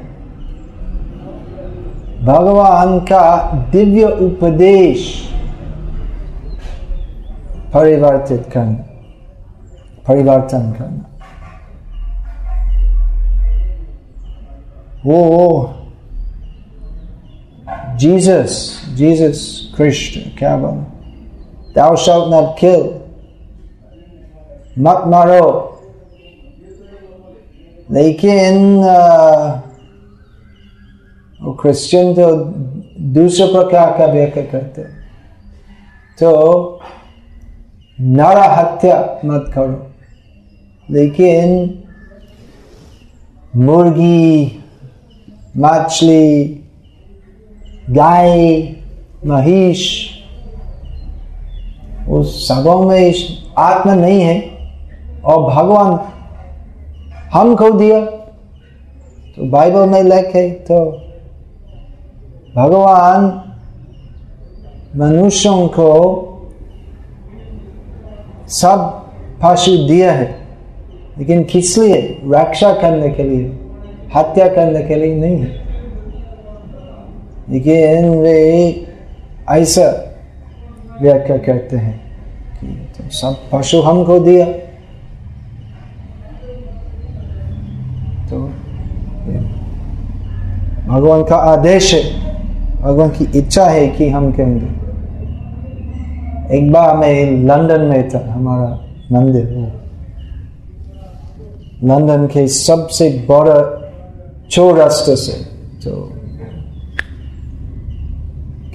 [2.24, 3.24] भगवान का
[3.72, 5.00] दिव्य उपदेश
[7.74, 8.84] परिवर्तित करना,
[10.08, 11.04] परिवर्तन करना।
[15.06, 15.22] वो
[15.62, 15.81] जीसस
[17.98, 20.92] जीसस कृष्ण क्या बोला
[21.74, 22.82] thou shalt not kill.
[24.78, 25.48] मत मारो
[27.90, 28.76] लेकिन
[31.40, 32.28] वो क्रिश्चियन तो
[33.14, 34.82] दूसरे प्रकार का व्याख्या करते
[36.18, 36.30] तो
[37.98, 39.76] नर हत्या मत करो
[40.88, 41.52] लेकिन
[43.52, 44.60] मुर्गी
[45.56, 46.61] मछली
[47.90, 48.62] गाय,
[49.26, 50.08] महिष,
[52.08, 53.14] उस सबों में
[53.58, 54.52] आत्मा नहीं है,
[55.24, 58.00] और भगवान हम हमको दिया।
[59.36, 61.02] तो बाइबल में लिखे तो
[62.56, 63.42] भगवान
[64.96, 66.28] मनुष्यों को
[68.48, 69.06] सब
[69.42, 70.36] पशु दिया है।
[71.18, 72.20] लेकिन किस लिए?
[72.26, 73.60] रक्षा करने के लिए,
[74.16, 75.61] हत्या करने के लिए नहीं है।
[77.52, 78.38] लेकिन वे
[79.50, 79.88] ऐसा
[81.02, 81.96] व्याख्या करते हैं
[82.60, 84.46] कि तो सब पशु हमको दिया।
[88.28, 88.38] तो
[90.88, 92.02] भगवान का आदेश है,
[92.82, 94.70] भगवान की इच्छा है कि हम कहेंगे।
[96.56, 98.70] एक बार मैं लंदन में था, हमारा
[99.12, 99.44] मंदिर
[101.84, 103.60] लंदन के सबसे बड़ा
[104.50, 105.32] चौरास्ते से
[105.84, 106.11] तो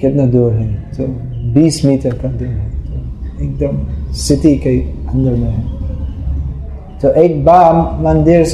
[0.00, 0.74] कितना दूर है?
[0.74, 1.06] तो
[1.52, 5.78] बीस मीटर का दूर है। तो एकदम सिटी के अंदर में है।
[6.98, 8.44] तो एक बार मंदिर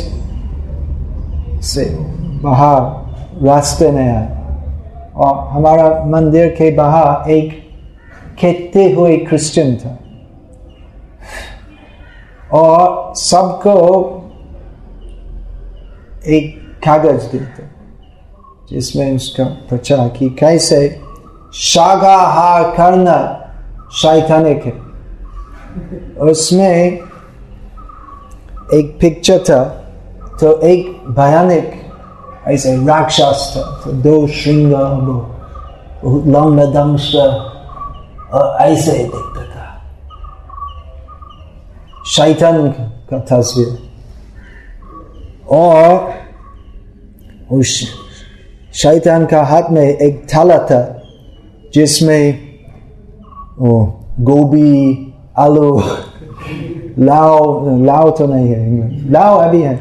[1.63, 2.83] से बाहर
[3.47, 4.45] रास्ते में आए।
[5.17, 7.69] और हमारा मंदिर के बाहर एक
[8.39, 9.99] खेते हुए क्रिश्चियन था।
[12.53, 14.11] और सबको
[16.27, 17.75] एक कागज़ देते।
[18.71, 21.04] जिसमें उसका प्रचार कि कैसे
[21.55, 23.41] शाकाहार करना
[23.93, 24.73] शैतानिक है
[26.17, 26.77] उसमें
[28.75, 29.65] एक पिक्चर था
[30.41, 31.73] तो एक भयानक,
[32.49, 34.73] ऐसे राक्षस था तो दो श्रृंग
[36.35, 39.83] लंबा दंश और ऐसे दिखता था।
[42.07, 42.69] शैतान
[43.13, 43.79] का तस्वीर।
[45.49, 46.13] और
[47.53, 47.69] उस
[48.75, 51.01] शैतान का हाथ में एक थाला था
[51.75, 52.41] जिसमें
[53.59, 55.83] वो गोभी आलू
[56.99, 59.77] लाव लाओ तो नहीं है लाव अभी है।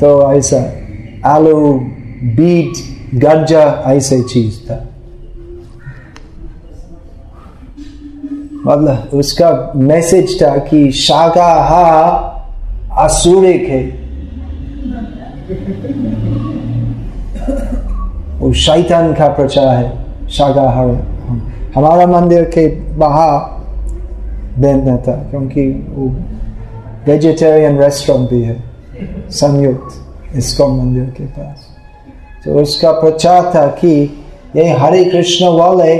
[0.00, 0.72] तो ऐसा,
[1.30, 1.72] आलू,
[2.24, 2.72] बीट
[3.14, 4.84] गज्जा ऐसे चीज़ था।
[8.66, 12.38] मतलब उसका मैसेज था कि शाकाहार
[13.04, 13.84] असुरिक है।
[18.38, 19.97] वो शैतान का प्रचार है।
[20.30, 20.88] शाकाहार
[21.74, 22.66] हमारा मंदिर के
[22.98, 23.56] बाहर
[24.60, 26.08] बैठना था, क्योंकि वो
[27.06, 28.56] वेजिटेरियन रेस्टोरेंट भी है,
[29.30, 31.66] संयुक्त, इसको मंदिर के पास।
[32.44, 33.92] तो उसका प्रचार था कि
[34.56, 35.96] ये हरे कृष्ण वाले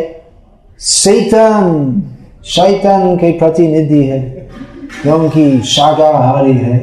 [0.80, 2.02] सैतान
[2.46, 4.20] शैतान के प्रतिनिधि है,
[5.02, 6.78] क्योंकि शाकाहारी है।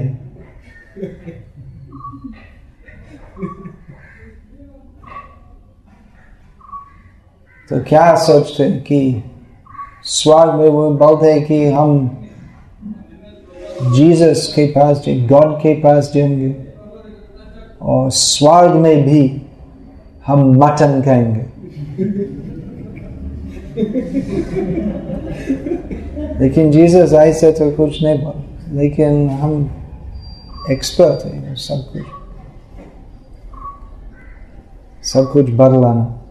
[7.69, 9.23] तो क्या सोचते हैं कि
[10.03, 12.17] स्वर्ग में वो बोलते हैं कि हम
[13.81, 16.55] जीसस के पास गॉड के पास जाएँगे
[17.81, 19.41] और स्वर्ग में भी
[20.27, 21.45] हम मटन खाएँगे।
[26.39, 28.43] लेकिन जीसस ऐसे तो कुछ नहीं बोल,
[28.77, 29.71] लेकिन हम
[30.71, 32.03] एक्सपर्ट हैं सब कुछ।
[35.07, 36.21] सब कुछ बदलाना।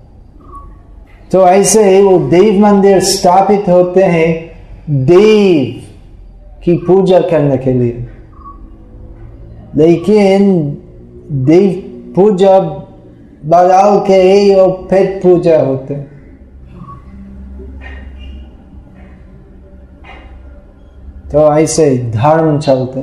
[1.34, 4.50] तो ऐसे ही वो देव मंदिर स्थापित होते हैं
[4.90, 5.82] देव
[6.64, 8.06] की पूजा करने के लिए।
[9.76, 10.70] लेकिन
[11.32, 11.82] देव
[12.14, 12.60] पूजा
[13.44, 15.94] बदल के और पेट पूजा होते।
[21.32, 23.00] तो ऐसे धर्म चलते।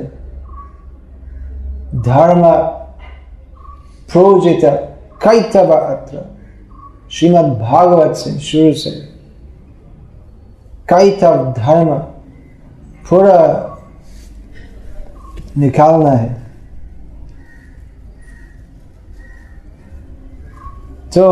[1.98, 2.52] धर्म
[4.12, 4.60] प्रोजित
[5.22, 6.31] कैतव अत्र।
[7.12, 8.90] श्रीमद भागवत से शुरू से
[10.90, 11.94] कैतव धर्म
[13.08, 13.40] पूरा
[15.58, 16.30] निकालना है
[21.14, 21.30] तो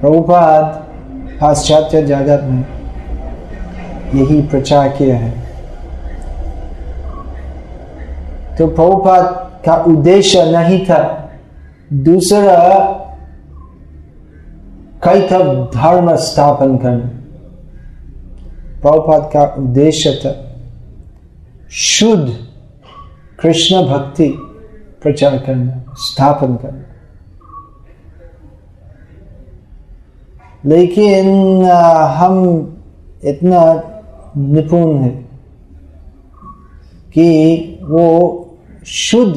[0.00, 0.64] प्रभुपाद
[1.40, 2.64] पाश्चात्य जगत में
[4.14, 5.30] यही प्रचार किया है
[8.58, 11.30] तो प्रभुपाद का उद्देश्य नहीं था।
[11.92, 12.56] दूसरा,
[15.04, 17.10] कई था धर्म स्थापन करना।
[18.82, 20.56] प्रभुपाद का उद्देश्य था
[21.70, 22.36] शुद्ध
[23.40, 24.28] कृष्ण भक्ति
[25.02, 26.84] प्रचार करना, स्थापन करना।
[30.64, 31.64] लेकिन
[32.06, 32.36] हम
[33.24, 33.82] इतना
[34.36, 35.08] निपुण है
[37.14, 38.36] कि वो
[38.86, 39.36] शुद्ध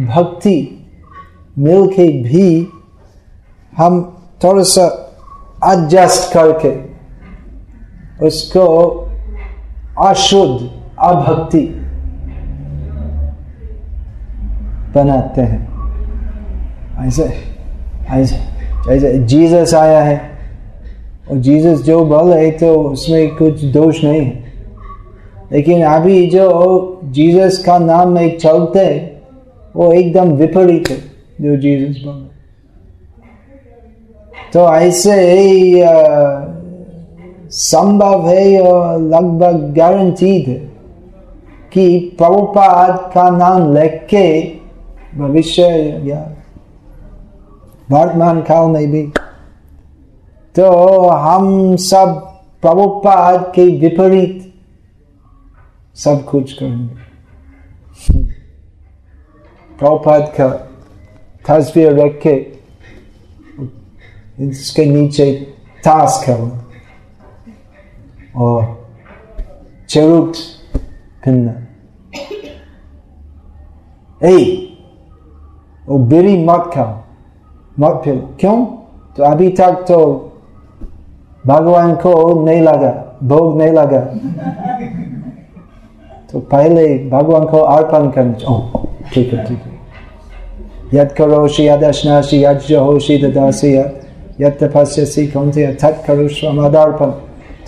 [0.00, 0.86] भक्ति
[1.58, 2.68] मिलके भी
[3.76, 5.04] हम थोड़ा सा
[5.72, 6.88] एडजस्ट करके
[8.26, 8.76] उसको
[9.98, 11.66] अशुद्ध, अभक्ति
[14.94, 15.68] बनाते हैं।
[17.06, 17.54] ऐसे
[18.08, 18.36] ऐसे
[18.88, 20.30] जैसे जीसस आया है।
[21.30, 24.47] और जीसस जो बल तो उसमें कुछ दोष नहीं है।
[25.52, 28.86] लेकिन अभी जो जीसस का नाम में चलते,
[29.76, 30.96] वो एकदम विपरीत है,
[31.40, 32.26] जो जीसस बोल।
[34.52, 35.14] तो ऐसे
[37.50, 40.58] संभव है और लगभग गारंटीड है
[41.72, 44.28] कि प्रभुपाद का नाम लिख के
[45.18, 45.62] भविष्य
[46.04, 46.20] या
[47.90, 49.02] वर्तमान काल में भी।
[50.54, 50.68] तो
[51.08, 52.14] हम सब
[52.62, 54.47] प्रभुपाद के विपरीत
[55.98, 56.94] सब कुछ करेंगे।
[59.78, 60.48] प्रभुपाद का
[61.48, 62.34] तस्वीर रख के
[64.44, 65.32] इसके नीचे
[65.84, 66.64] ताश खेलना
[68.36, 68.60] और
[69.88, 70.36] चरुट
[71.24, 71.54] करना।
[74.22, 74.36] ए
[75.86, 76.94] वो बिरी मत खाओ।
[77.80, 78.64] मत फिर क्यों?
[79.16, 79.98] तो अभी तक तो
[81.46, 82.90] भगवान को नहीं लगा,
[83.24, 84.00] भोग नहीं लगा।
[86.30, 88.34] तो पहले भगवान को अर्पण करना
[89.12, 89.76] ठीक है ठीक है।
[90.94, 93.72] यद करोषि, यद अश्नाशी यद जहोषि ददासी
[94.40, 97.10] यद तपस्यसी, कौनते, तत् करो मदार्पण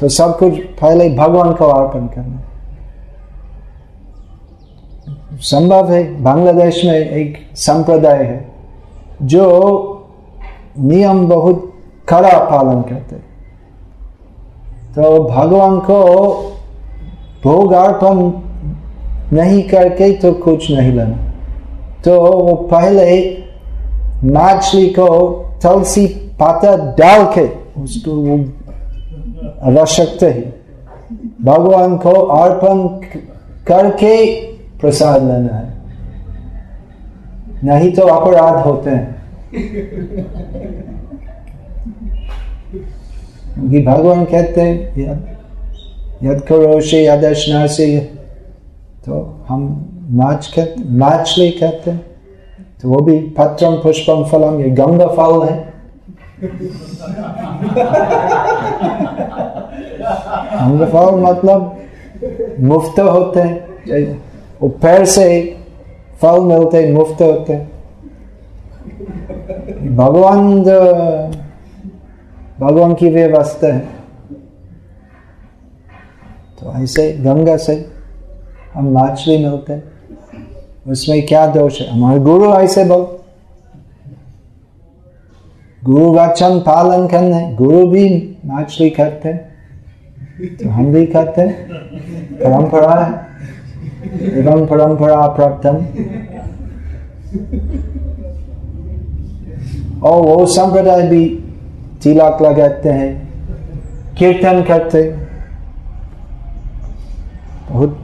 [0.00, 2.38] तो सब कुछ पहले भगवान को अर्पण करना।
[5.42, 8.46] संभव है, बांग्लादेश में एक संप्रदाय है,
[9.22, 9.44] जो
[10.78, 11.72] नियम बहुत
[12.08, 13.16] कड़ा पालन करते
[14.94, 16.02] तो भगवान को
[17.44, 18.30] भोग अर्पण
[19.32, 21.32] नहीं करके तो कुछ नहीं लेना
[22.04, 23.06] तो वो पहले
[24.24, 25.06] मछली को
[25.62, 26.06] तुलसी
[26.40, 27.46] पाता डाल के
[27.80, 28.36] उसको वो
[29.62, 30.42] आवश्यकता है।
[31.42, 32.86] भगवान को अर्पण
[33.66, 34.12] करके
[34.80, 35.68] प्रसाद लेना है।
[37.64, 39.08] नहीं तो अपराध होते हैं।
[43.84, 44.76] भगवान कहते हैं,
[46.22, 47.86] यद करोशे यदर्शना से
[49.10, 49.62] तो हम
[50.10, 52.06] नाच कहते मछली कहते। हैं
[52.82, 55.74] तो वो भी पत्रम पुष्पम फलम, ये गंगा फल है।
[60.60, 61.76] गंगा फल मतलब
[62.60, 64.22] मुफ़्त होते हैं।
[64.62, 65.26] वो पैर से
[66.22, 67.66] फल मिलते मुफ़्त होते हैं।
[69.96, 70.62] भगवान
[72.60, 73.80] भगवान की व्यवस्था है।
[76.60, 77.99] तो ऐसे गंगा से
[78.74, 79.82] हम मछली मिलते हैं।
[80.88, 81.90] उसमें क्या दोष है?
[81.90, 83.06] हमारे गुरु ऐसे बोल।
[85.82, 88.04] गुरु वचन पालन करने, गुरु भी
[88.46, 89.32] मछली करते
[90.56, 91.46] तो हम भी करते
[92.34, 93.12] परंपरा है।
[94.34, 95.76] एवं परंपरा प्राप्तम।
[100.00, 101.24] और वो संप्रदाय भी
[102.02, 103.10] तिलक लगाते हैं,
[104.18, 105.02] कीर्तन करते
[107.70, 107.98] बहुत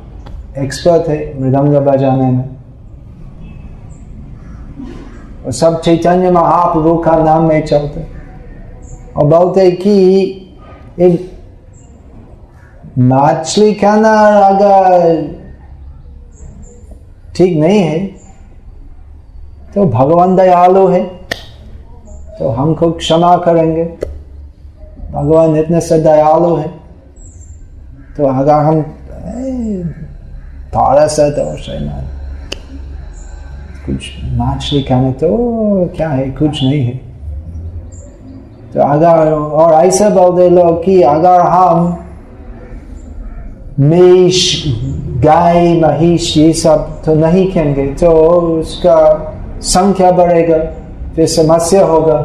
[0.59, 2.49] एक्सपर्ट है, मृदंग बजाने में।
[5.45, 8.07] और सब चैतन्य महाप्रभु का नाम में चलते।
[9.17, 9.93] और बोलते कि
[10.99, 11.31] एक
[12.99, 14.13] मछली खाना
[14.47, 15.35] अगर
[17.37, 17.99] ठीक नहीं है
[19.75, 21.05] तो भगवान दयालु है
[22.39, 23.85] तो हमको क्षमा करेंगे।
[25.13, 26.69] भगवान इतने से दयालु है
[28.17, 28.85] तो अगर हम
[30.75, 31.45] थोड़ा सा तो
[33.87, 35.29] कुछ मछली खाने तो
[35.97, 36.31] क्या है?
[36.31, 36.97] कुछ नहीं है।
[38.75, 41.99] तो अगर, और ऐसा बोल दे लोग कि अगर हम
[43.81, 44.65] मेष,
[45.25, 48.11] गाय, महिष, ये सब तो नहीं खेंगे तो
[48.61, 48.99] उसका
[49.61, 50.59] संख्या बढ़ेगा,
[51.15, 52.21] फिर समस्या होगा।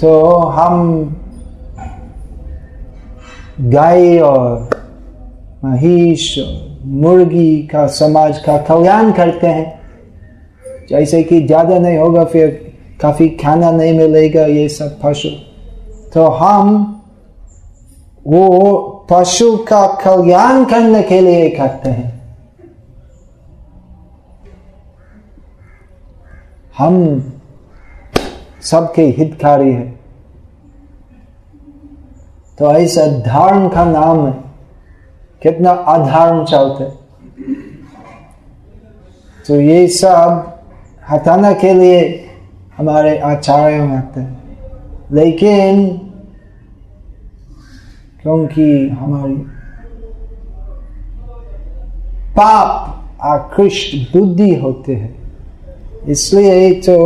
[0.00, 1.16] तो हम
[3.60, 4.68] गाय और
[5.64, 6.38] महिष,
[6.84, 9.80] मुर्गी का समाज का कल्याण करते हैं।
[10.90, 15.28] जैसे कि ज़्यादा नहीं होगा, फिर काफ़ी खाना नहीं मिलेगा, ये सब पशु।
[16.14, 17.02] तो हम
[18.26, 22.12] वो पशु का कल्याण करने के लिए करते हैं।
[26.78, 27.32] हम
[28.62, 29.90] सबके हितकारी है।
[32.58, 34.43] तो ऐसा धर्म का नाम है।
[35.44, 36.84] कितना अधर्म चलते
[39.46, 40.60] तो ये सब
[41.10, 42.00] हटाने के लिए
[42.76, 44.42] हमारे आचार्य आते हैं।
[45.12, 45.86] लेकिन
[48.22, 49.34] क्योंकि हमारी
[52.36, 55.14] पाप आकृष्ट बुद्धि होते हैं,
[56.08, 56.96] इसलिए तो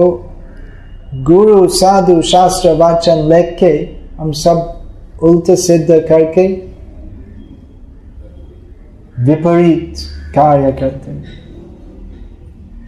[1.14, 3.72] गुरु, साधु, शास्त्र, वाचन लेख के
[4.18, 4.56] हम सब
[5.22, 6.46] उल्ट सिद्ध करके
[9.18, 9.94] विपरीत
[10.34, 11.24] कार्य करते हैं।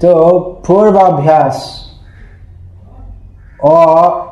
[0.02, 1.86] तो पूर्वाभ्यास
[3.64, 4.30] और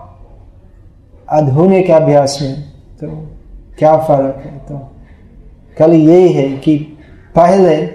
[1.30, 3.26] आधुनिक अभ्यास में तो
[3.78, 4.59] क्या फ़र्क है?
[4.59, 4.92] तो
[5.78, 6.78] कल ये है कि
[7.34, 7.86] पहले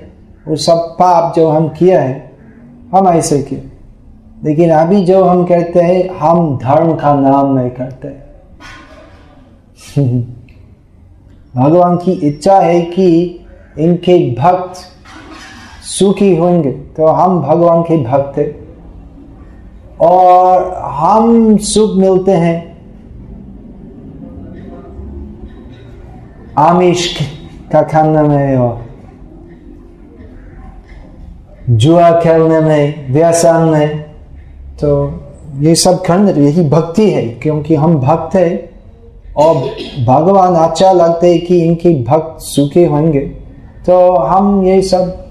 [0.48, 2.32] वो सब पाप जो हम किया है,
[2.96, 3.70] हम ऐसे किए।
[4.44, 8.08] लेकिन अभी जो हम कहते हैं, हम धर्म का नाम नहीं करते।
[11.56, 13.40] भगवान की इच्छा है कि
[13.80, 14.76] इनके भक्त
[15.84, 18.64] सुखी होंगे। तो हम भगवान के भक्त हैं।
[20.02, 22.74] और हम सुख मिलते हैं।
[26.58, 27.22] आमिष
[27.72, 28.86] का खाने में और
[31.70, 34.00] जुआ खेलने में व्यसन में।
[34.80, 35.14] तो
[35.60, 38.70] ये सब खंड यही भक्ति है, क्योंकि हम भक्त है।
[39.38, 39.56] और
[40.06, 43.43] भगवान अच्छा लगते है कि इनकी भक्त सुखी होंगे।
[43.86, 45.26] तो हम ये सब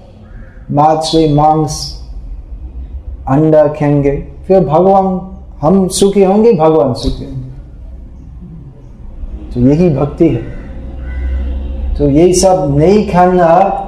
[0.71, 2.03] मछली मांस
[3.27, 4.15] अंडा खेंगे
[4.47, 5.05] फिर भगवान,
[5.61, 7.51] हम सुखी होंगे, भगवान सुखी होंगे।
[9.53, 10.41] तो यही भक्ति है।
[11.97, 13.47] तो यही सब नहीं खाना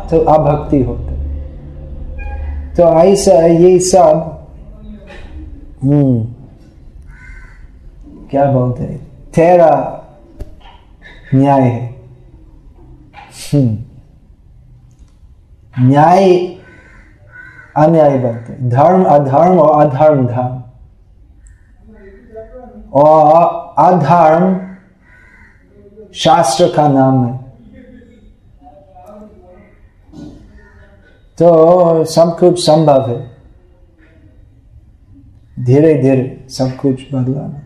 [0.10, 1.06] तो अभक्ति होता
[2.76, 4.32] तो ऐसा, ये सब
[5.84, 6.26] हम्म
[8.30, 8.98] क्या बोलते हैं?
[9.36, 9.72] तेरा
[11.36, 11.96] न्याय है।
[13.54, 13.85] हम्म।
[15.80, 16.38] न्याय
[17.78, 20.64] अन्याय बनते धर्म, अधर्म और अधर्म धर्म
[22.94, 24.76] और अधर्म
[26.14, 27.38] शास्त्र का नाम है।
[31.38, 33.36] तो सब कुछ संभव है।
[35.66, 37.62] धीरे धीरे सब कुछ बदलाना।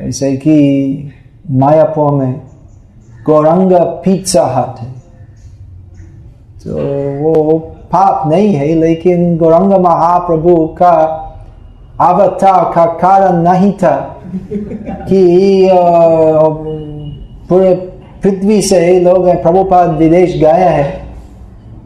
[0.00, 1.12] ऐसे कि
[1.50, 2.46] मायापुर में
[3.26, 5.01] गौरंग पिज्जा हट है।
[6.64, 6.74] तो
[7.22, 7.58] वो
[7.92, 10.94] पाप नहीं है, लेकिन गौरंग महाप्रभु का
[12.00, 13.94] अवतार का कारण नहीं था
[15.08, 15.68] कि
[17.48, 17.74] पूरे
[18.22, 21.14] पृथ्वी से लोग प्रभुपाद विदेश गए हैं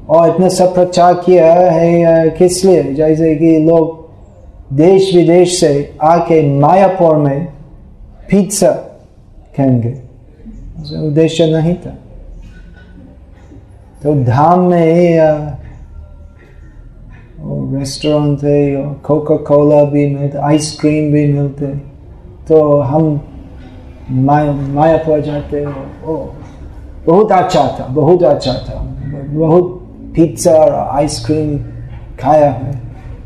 [0.08, 2.82] और इतना सब प्रचार किया है किस लिए?
[2.94, 7.46] जैसे कि लोग देश विदेश से आके मायापुर में
[8.30, 8.70] पिज्जा
[9.56, 9.94] खाएँगे।
[11.06, 11.94] उद्देश्य नहीं था।
[14.02, 15.56] तो धाम में
[17.78, 18.56] रेस्टोरेंट थे
[19.02, 21.66] कोका कोला भी मिलते आइसक्रीम भी मिलते
[22.48, 23.20] तो हम
[24.10, 26.16] माया, मायापुर जाते ओ
[27.06, 28.82] बहुत अच्छा था, बहुत अच्छा था।
[29.28, 29.64] बहुत
[30.16, 31.58] पिज्जा और आइसक्रीम
[32.20, 32.72] खाया है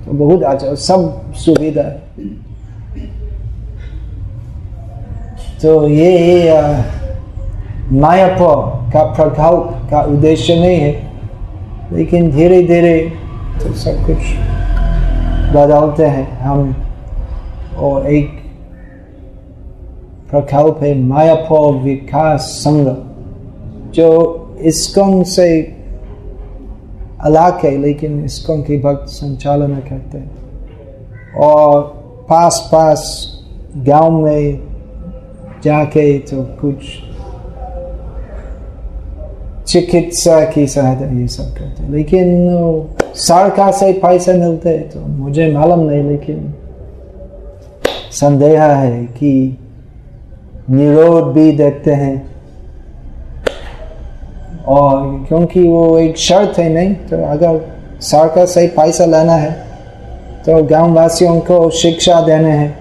[0.04, 1.82] तो बहुत अच्छा सब सुविधा।
[5.62, 6.52] तो ये,
[7.92, 8.56] मायापुर
[8.92, 11.12] का प्रकल्प का उद्देश्य नहीं है।
[11.92, 13.12] लेकिन धीरे धीरे
[13.62, 14.16] तो सब कुछ
[15.56, 16.74] बदलते हैं हम।
[17.76, 18.28] और एक
[20.30, 22.88] प्रकल्प है मायापुर विकास संघ,
[23.94, 24.08] जो
[24.60, 25.76] इस्कॉन से
[27.20, 30.30] अलग है, लेकिन इस्कॉन की भक्त संचालन करते हैं।
[31.36, 31.82] और
[32.30, 33.00] पास पास
[33.76, 34.60] गाँव में
[35.64, 36.76] जाके तो कुछ
[39.70, 42.28] चिकित्सा की सहायता ये सब करते हैं। लेकिन
[43.16, 46.54] सरकार से पैसे मिलते हैं तो मुझे मालूम नहीं, लेकिन
[48.12, 49.58] संदेह है कि
[50.70, 52.16] निरोध भी देखते हैं।
[54.68, 57.60] और क्योंकि वो एक शर्त है नहीं तो अगर
[58.02, 59.52] सरकार से पैसा लेना है
[60.46, 62.78] तो गाँव वासियों को शिक्षा देने हैं।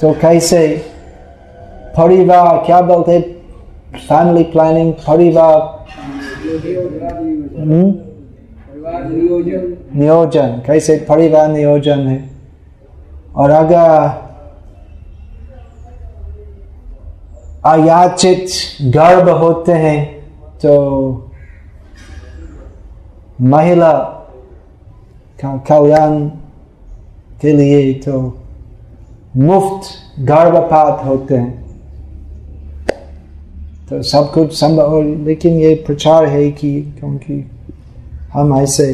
[0.00, 0.66] तो कैसे
[1.96, 3.20] परिवार, क्या बोलते
[3.98, 5.58] फैमिली प्लानिंग परिवार
[9.94, 12.18] नियोजन कैसे परिवार नियोजन है?
[13.36, 14.28] और अगर
[17.66, 18.46] अयाचित
[18.94, 19.98] गर्भ होते हैं
[20.58, 20.72] तो
[23.40, 23.92] महिला
[25.40, 26.18] का कल्याण
[27.40, 28.20] के लिए तो
[29.36, 29.82] मुफ़्त
[30.20, 31.59] गर्भपात होते हैं।
[33.90, 37.50] तो सब कुछ संभव लेकिन ये प्रचार है कि क्योंकि
[38.32, 38.92] हम ऐसे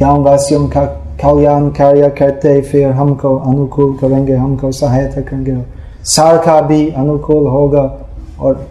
[0.00, 0.84] गाँव वासियों का
[1.22, 5.64] कल्याण कार्य करते फिर हमको अनुकूल करेंगे, हमको सहायता करेंगे।
[6.04, 8.06] सरकार भी अनुकूल होगा
[8.40, 8.70] और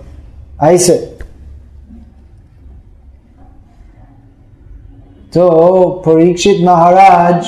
[0.64, 0.98] ऐसे।
[5.34, 7.46] तो परीक्षित महाराज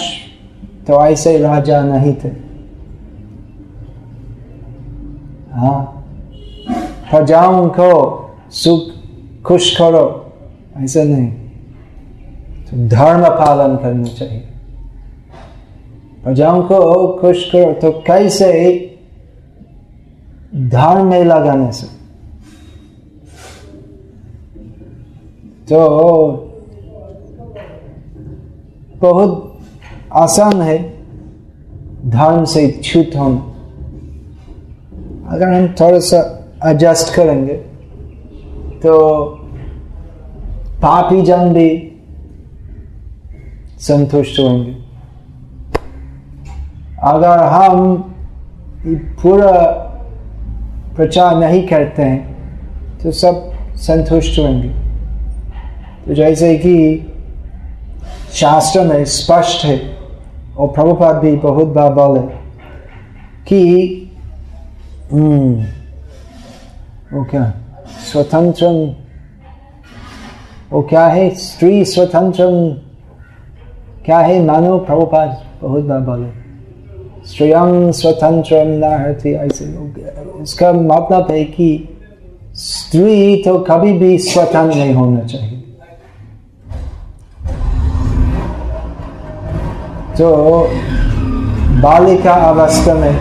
[0.88, 2.30] तो ऐसे राजा नहीं थे।
[5.51, 5.94] हाँ?
[7.16, 7.89] प्रजाओं को
[8.51, 8.82] सुख
[9.43, 10.34] खुश करो
[10.78, 11.28] ऐसा नहीं।
[12.66, 14.47] तो धर्म पालन करना चाहिए।
[16.24, 18.47] प्रजाओं को खुश करो तो कैसे
[20.55, 21.88] धर्म में लगाने से।
[25.66, 25.80] तो
[28.97, 29.59] बहुत
[30.13, 31.03] आसान है
[32.05, 33.51] धर्म से छूट होना।
[35.36, 36.34] अगर हम थोड़ा सा
[36.66, 37.53] एडजस्ट करेंगे।
[38.84, 38.93] तो
[40.82, 41.70] पापी जन भी
[43.80, 44.76] संतुष्ट होंगे।
[47.03, 47.97] अगर हम
[49.22, 49.51] पूरा
[50.95, 54.70] प्रचार नहीं करते हैं तो सब संतुष्ट होंगे।
[56.07, 56.76] तो जैसे कि
[58.34, 59.80] शास्त्र में स्पष्ट है
[60.57, 62.22] और प्रभुपाद भी बहुत बार बोले
[63.47, 63.61] कि
[65.13, 65.66] हम्म,
[67.16, 67.43] वो क्या
[68.11, 68.68] स्वतंत्र
[70.72, 71.30] वो क्या है?
[71.36, 72.45] स्त्री स्वतंत्र,
[74.05, 74.41] क्या है?
[74.45, 75.30] मानो प्रभुपाद,
[75.61, 76.30] बहुत बार बोले।
[77.28, 79.66] स्वयं स्वतंत्र ऐसे
[80.41, 81.68] इसका मतलब है कि
[82.55, 85.61] स्त्री तो कभी भी स्वतंत्र नहीं होना चाहिए।
[90.18, 90.28] तो
[91.82, 93.16] बालिका अवस्था में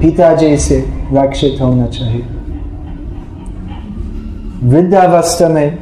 [0.00, 0.80] पिताजी से
[1.12, 2.22] रक्षित होना चाहिए।
[4.62, 5.76] वृद्धावस्था में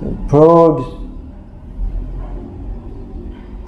[0.00, 0.80] तो प्रौढ़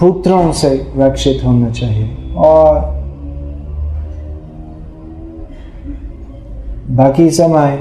[0.01, 2.81] पुत्रों से रक्षित होना चाहिए और
[6.91, 7.77] बाकी समय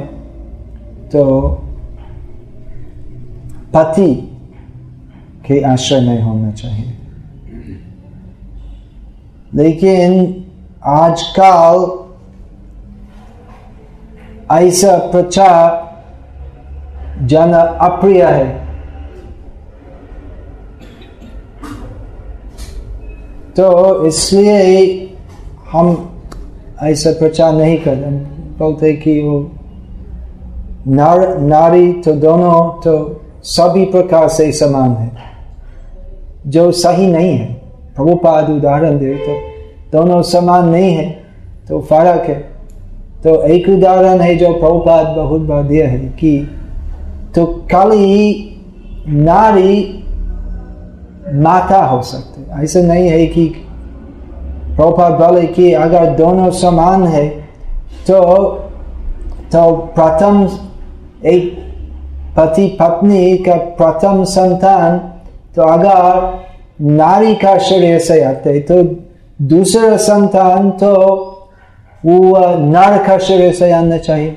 [1.13, 1.49] तो
[3.73, 4.13] पति
[5.45, 6.93] के आश्रय नहीं होना चाहिए।
[9.53, 10.40] लेकिन
[10.83, 11.99] आजकल
[14.51, 15.89] ऐसा प्रचार
[17.25, 18.61] जन अप्रिय है।
[23.55, 25.15] तो इसलिए
[25.71, 25.87] हम
[26.83, 27.95] ऐसा प्रचार नहीं कर
[28.59, 29.51] बोलते कि वो
[30.87, 35.11] नार, नारी तो दोनों तो सभी प्रकार से समान है।
[36.47, 37.53] जो सही नहीं है।
[37.95, 39.50] प्रभुपाद उदाहरण दे तो
[39.91, 41.09] दोनों समान नहीं है
[41.67, 42.39] तो फ़र्क है।
[43.23, 46.37] तो एक उदाहरण है जो प्रभुपाद बहुत बार दिया है कि
[47.35, 48.47] तो खाली
[49.07, 49.73] नारी
[51.33, 53.45] माता हो सकते। ऐसा नहीं है कि
[54.75, 57.27] प्रभुपाद बोले कि अगर दोनों समान है
[58.07, 58.21] तो
[59.53, 60.43] तो प्रथम
[61.25, 61.53] एक
[62.37, 64.97] पति पत्नी का प्रथम संतान
[65.55, 66.39] तो अगर
[66.81, 68.83] नारी का शरीर से आते तो
[69.41, 70.93] दूसरा संतान तो
[72.05, 74.35] वो नर का शरीर से आना चाहिए।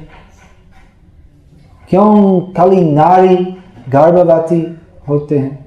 [1.90, 3.36] क्यों खाली नारी
[3.88, 4.61] गर्भवती
[5.09, 5.66] होते हैं?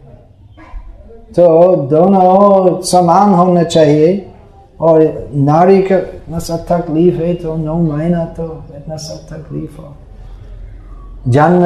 [1.36, 4.26] तो दोनों समान होना चाहिए,
[4.82, 8.44] और नारी का इतना सब तकलीफ़ है तो नौ महीना तो
[8.78, 9.96] इतना सब तकलीफ़ हो।
[11.28, 11.66] जन्म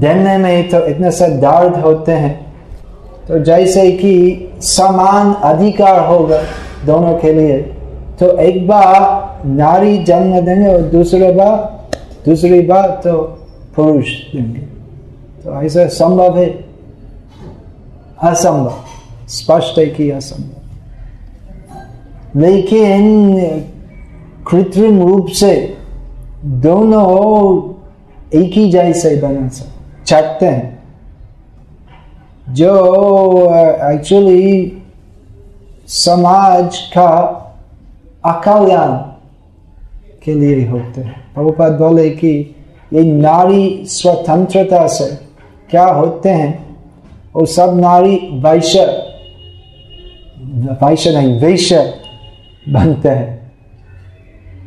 [0.00, 2.34] देने में तो इतने से दर्द होते हैं।
[3.28, 4.14] तो जैसे कि
[4.60, 6.40] समान अधिकार होगा
[6.86, 7.58] दोनों के लिए।
[8.20, 11.88] तो एक बार नारी जन्म देंगे और दूसरे बार
[12.26, 13.22] दूसरी बार तो
[13.76, 14.60] पुरुष देंगे।
[15.44, 16.64] तो ऐसा संभव है?
[18.22, 18.74] असंभव।
[19.28, 20.56] स्पष्ट है कि असंभव।
[22.40, 23.36] लेकिन
[24.50, 25.76] कृत्रिम रूप से
[26.44, 27.72] दोनों
[28.40, 30.82] एक ही जैसे बना सकते चाहते हैं।
[32.50, 32.74] जो
[33.94, 34.75] एक्चुअली
[35.86, 37.10] समाज का
[38.24, 38.96] अकल्याण
[40.24, 42.54] के लिए होते हैं। प्रभुपाद बोले कि
[42.92, 45.06] ये नारी स्वतंत्रता से
[45.70, 46.76] क्या होते हैं?
[47.34, 48.84] वो सब नारी वैश्य
[50.82, 51.94] वैश्य नहीं, वैश्य
[52.68, 53.52] बनते हैं।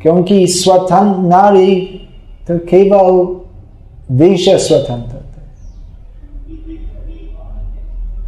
[0.02, 1.80] क्योंकि स्वतंत्र नारी
[2.48, 3.40] तो केवल
[4.16, 5.16] वैश्य स्वतंत्र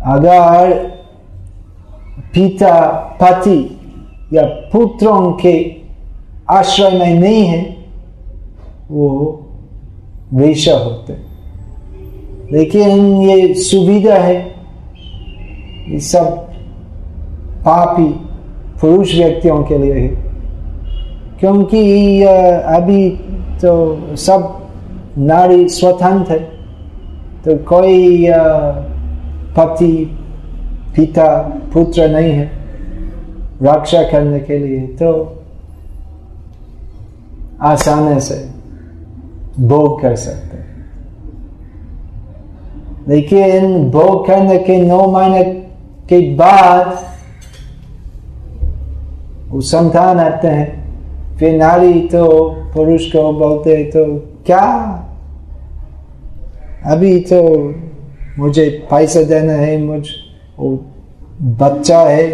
[0.05, 0.93] अगर
[2.35, 2.75] पिता
[3.23, 3.61] पति
[4.33, 5.55] या पुत्रों के
[6.51, 7.61] आश्रय में नहीं है,
[8.91, 9.09] वो
[10.35, 11.13] वैश्य होते
[12.53, 14.37] लेकिन ये सुविधा है
[15.89, 16.25] ये सब
[17.65, 18.09] पापी
[18.81, 20.09] पुरुष व्यक्तियों के लिए है।
[21.41, 23.09] क्योंकि अभी
[23.63, 24.59] तो सब
[25.19, 26.39] नारी स्वतंत्र है
[27.45, 28.27] तो कोई
[29.57, 29.93] पति
[30.97, 31.39] पिता,
[31.73, 32.51] पुत्र नहीं है
[33.63, 35.13] रक्षा करने के लिए तो
[37.63, 38.37] आसानी से
[39.61, 40.61] भोग कर सकते
[43.09, 45.43] लेकिन भोग करने के नौ महीने
[46.09, 46.99] के बाद
[49.49, 52.27] वो संतान आते हैं, फिर नारी तो
[52.75, 54.05] पुरुष को बोलते तो
[54.47, 54.65] क्या?
[56.87, 57.43] अभी तो
[58.39, 60.07] मुझे पैसे देना है, मुझ
[60.63, 60.85] वो
[61.43, 62.31] बच्चा है,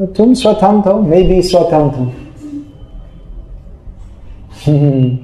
[0.00, 2.14] तुम स्वतंत्र हो, मैं भी स्वतंत्र हूँ।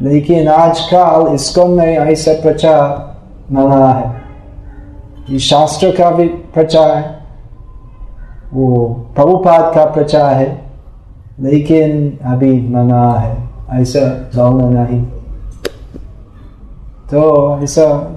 [0.00, 3.16] लेकिन आजकल इसको में ऐसा प्रचार
[3.52, 4.22] मना है।
[5.30, 7.18] ये शास्त्र का भी प्रचार है,
[8.52, 10.70] वो प्रभुपाद का प्रचार है,
[11.40, 15.02] लेकिन अभी मना है, ऐसा बोलना नहीं।
[17.10, 18.14] तो ऐसा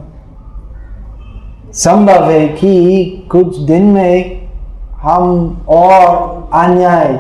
[1.74, 4.48] संभव है कि कुछ दिन में
[4.96, 7.14] हम और अन्याय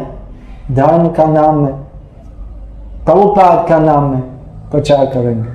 [0.71, 1.73] धर्म का नाम में
[3.05, 4.21] प्रभुपाद का नाम में
[4.71, 5.49] प्रचार करेंगे।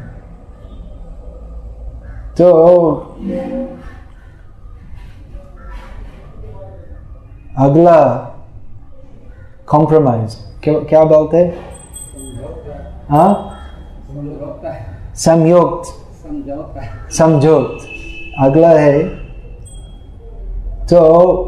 [2.35, 2.93] तो
[7.59, 8.01] अगला
[9.67, 11.39] कॉम्प्रोमाइज क्या क्या बोलते
[13.11, 13.53] हाँ?
[15.15, 15.93] संयुक्त।
[17.13, 17.79] समझौत।
[18.39, 19.03] अगला है
[20.87, 21.43] तो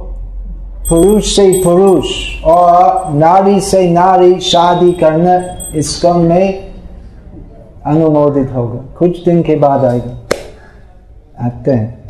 [0.88, 2.06] पुरुष से पुरुष
[2.44, 6.68] और नारी से नारी शादी करना इसका में
[7.86, 10.26] अनुमोदित होगा। कुछ दिन के बाद आएगा।
[11.46, 12.08] आते हैं।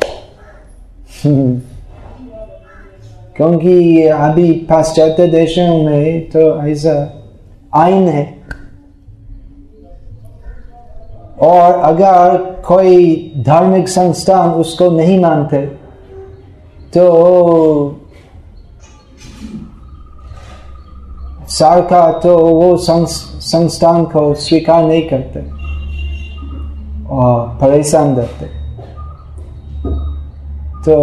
[3.35, 7.23] क्योंकि अभी पाश्चात्य देशों में तो ऐसा
[7.75, 8.39] आइन है।
[11.41, 12.37] और अगर
[12.67, 15.65] कोई धार्मिक संस्थान उसको नहीं मानते
[16.93, 17.05] तो
[21.49, 25.39] सरकार तो वो संस्थान को स्वीकार नहीं करते
[27.09, 28.45] और परेशान रहते।
[30.83, 30.95] तो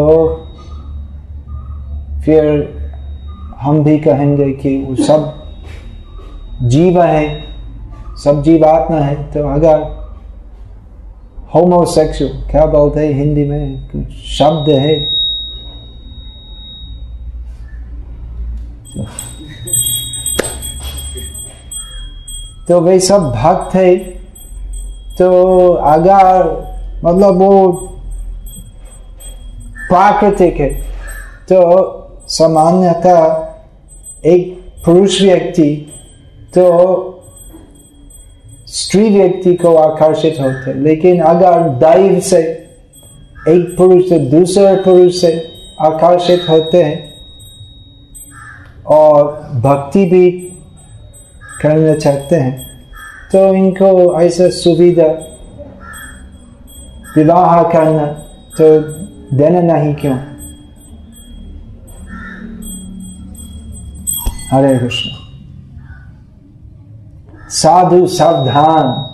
[2.24, 2.44] फिर
[3.60, 5.32] हम भी कहेंगे कि वो सब
[6.62, 7.44] जीव है,
[8.24, 10.05] सब जीवात्मा है तो अगर
[11.56, 14.96] होमोसेक्सुअल क्या बोलते हैं हिंदी में शब्द है।
[22.68, 23.96] तो वे सब भक्त है।
[25.18, 25.28] तो
[25.72, 26.48] अगर
[27.04, 27.72] मतलब वो
[29.88, 30.68] प्राकृतिक है
[31.50, 31.58] तो
[32.28, 33.20] सामान्यतः
[34.26, 34.42] एक
[34.84, 35.70] पुरुष व्यक्ति
[36.54, 36.64] तो
[38.76, 42.38] स्त्री व्यक्ति को आकर्षित होते लेकिन अगर दैव से,
[43.48, 45.32] एक पुरुष से, दूसरे पुरुष से
[45.80, 46.98] आकर्षित होते हैं,
[48.86, 49.24] और
[49.60, 50.30] भक्ति भी
[51.62, 52.54] करना चाहते हैं
[53.32, 55.06] तो इनको ऐसा सुविधा
[57.16, 58.06] विवाह करना
[58.58, 58.66] तो
[59.36, 60.16] देना नहीं क्यों?
[64.50, 65.25] हरे कृष्ण।
[67.50, 69.12] साधु सावधान।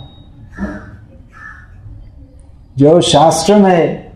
[2.77, 4.11] जो शास्त्र में,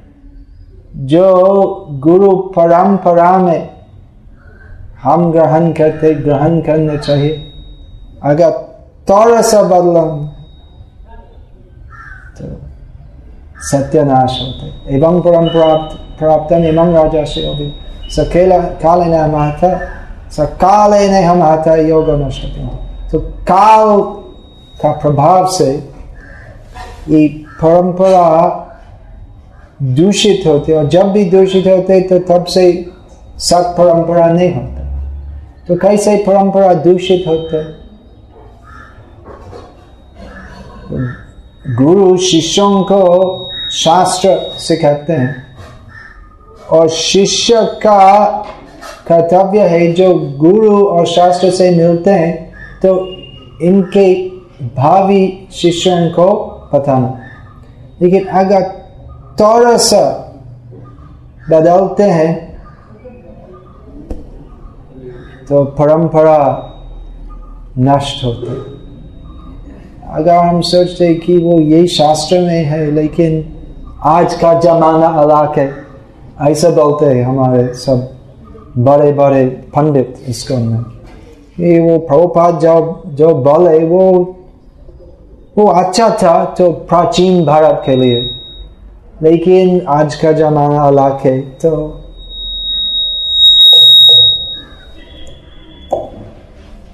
[0.96, 3.70] जो गुरु परंपरा में
[5.04, 7.52] हम ग्रहण करते, ग्रहण करना चाहिए।
[8.24, 8.52] अगर
[9.10, 10.30] थोड़ा सा बदलन
[12.38, 12.46] तो
[13.62, 17.46] सत्यानाश होते। एवं परम प्राप्त एवं राजा से
[18.10, 19.80] सकेला, काले न महता
[20.30, 22.46] सकाले ने हम आता योग नष्ट
[23.12, 24.02] तो काल
[24.82, 25.72] का प्रभाव से
[27.10, 27.28] ये
[27.62, 28.64] परंपरा
[29.82, 32.92] दूषित होते और जब भी दूषित होते तो तब से
[33.38, 34.86] सत परंपरा नहीं होता।
[35.68, 37.64] तो कैसे परंपरा दूषित होते
[41.76, 45.36] गुरु शिष्यों को शास्त्र सिखाते हैं।
[46.72, 48.28] और शिष्य का
[49.08, 52.47] कर्तव्य है जो गुरु और शास्त्र से मिलते हैं।
[52.84, 53.08] तो
[53.62, 54.30] इनके
[54.76, 56.28] भावी शिष्यों को
[56.74, 57.20] बताना
[58.02, 58.64] लेकिन अगर
[59.40, 60.04] थोड़ा सा
[61.50, 62.48] बदलते हैं
[65.50, 66.40] तो परंपरा
[67.80, 68.48] नष्ट होती।
[70.10, 73.54] अगर हम सोचते कि वो यही शास्त्र में है, लेकिन
[74.06, 75.74] आज का जमाना अलग है,
[76.42, 78.10] ऐसा बोलते हैं हमारे सब
[78.78, 80.97] बड़े बड़े पंडित इसको में।
[81.60, 84.02] ये वो प्रभुपाद जो जो बल है वो
[85.58, 88.20] वो अच्छा था तो प्राचीन भारत के लिए।
[89.22, 91.72] लेकिन आज का जमाना अलग है तो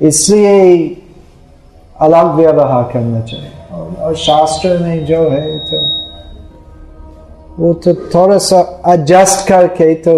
[0.02, 0.62] इसलिए
[2.00, 5.78] अलग व्यवहार करना चाहिए। और, शास्त्र में जो है तो
[7.60, 10.16] वो तो थोड़ा सा एडजस्ट करके तो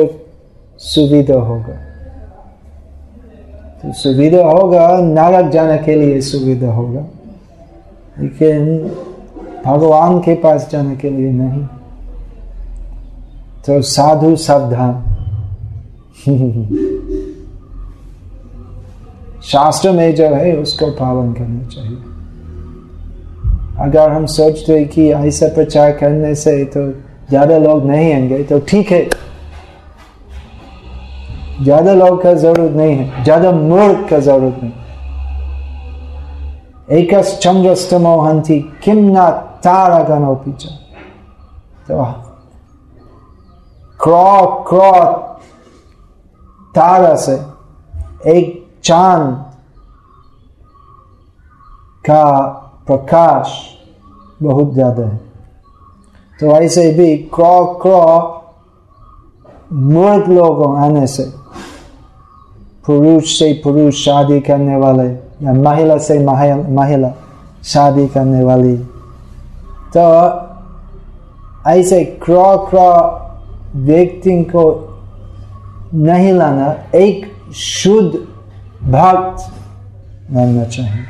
[0.79, 1.94] सुविधा होगा।
[3.91, 7.05] सुविधा होगा नरक जाने के लिए सुविधा होगा।
[8.19, 8.77] लेकिन
[9.65, 11.63] भगवान के पास जाने के लिए नहीं।
[13.65, 15.03] तो साधु सावधान।
[19.43, 21.97] शास्त्र में जो है, उसको पालन करना चाहिए।
[23.79, 26.91] अगर हम सोचते हैं कि ऐसा प्रचार करने से तो
[27.29, 29.09] ज़्यादा लोग नहीं आएँगे तो ठीक है।
[31.61, 34.71] ज़्यादा लोग का ज़रूरत नहीं है, ज़्यादा मूर्ख का ज़रूरत नहीं।
[36.91, 39.29] एक चंद्रस्तमो हंती किम ना
[39.63, 40.69] तारा गनो पीछा
[41.87, 42.03] तो
[43.99, 44.91] क्रॉ क्रॉ
[46.75, 47.35] तारा से
[48.29, 48.45] एक
[48.83, 49.33] चाँद
[52.05, 52.25] का
[52.87, 53.47] प्रकाश
[54.43, 55.17] बहुत ज़्यादा है।
[56.39, 58.03] तो ऐसे भी क्रॉ क्रॉ
[59.73, 61.23] मूर्ख लोगों आने से
[62.87, 65.07] पुरुष से पुरुष शादी करने वाले,
[65.45, 66.25] या महिला से
[66.67, 67.13] महिला
[67.63, 68.77] शादी करने वाली।
[69.97, 70.45] तो
[71.67, 73.19] ऐसे क्रॉ क्रॉ
[73.75, 74.91] व्यक्ति को
[75.93, 78.11] नहीं लाना एक शुद्ध
[78.91, 79.53] भक्त
[80.33, 81.03] मानना चाहिए।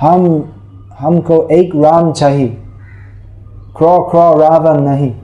[0.00, 0.52] हम,
[0.98, 2.48] हमको एक राम चाहिए।
[3.76, 5.14] क्रॉ क्रॉ रावण नहीं।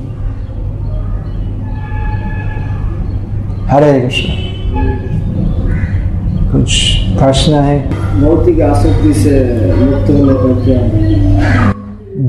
[3.66, 4.28] हरे कृष्ण।
[6.52, 7.88] कुछ प्रश्न है?
[8.20, 9.40] भौतिक आसक्ति से
[9.74, 11.72] मुक्त होने पर क्या?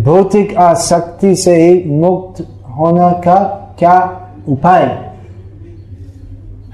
[0.01, 3.35] भौतिक आसक्ति से मुक्त होने का
[3.79, 5.11] क्या उपाय?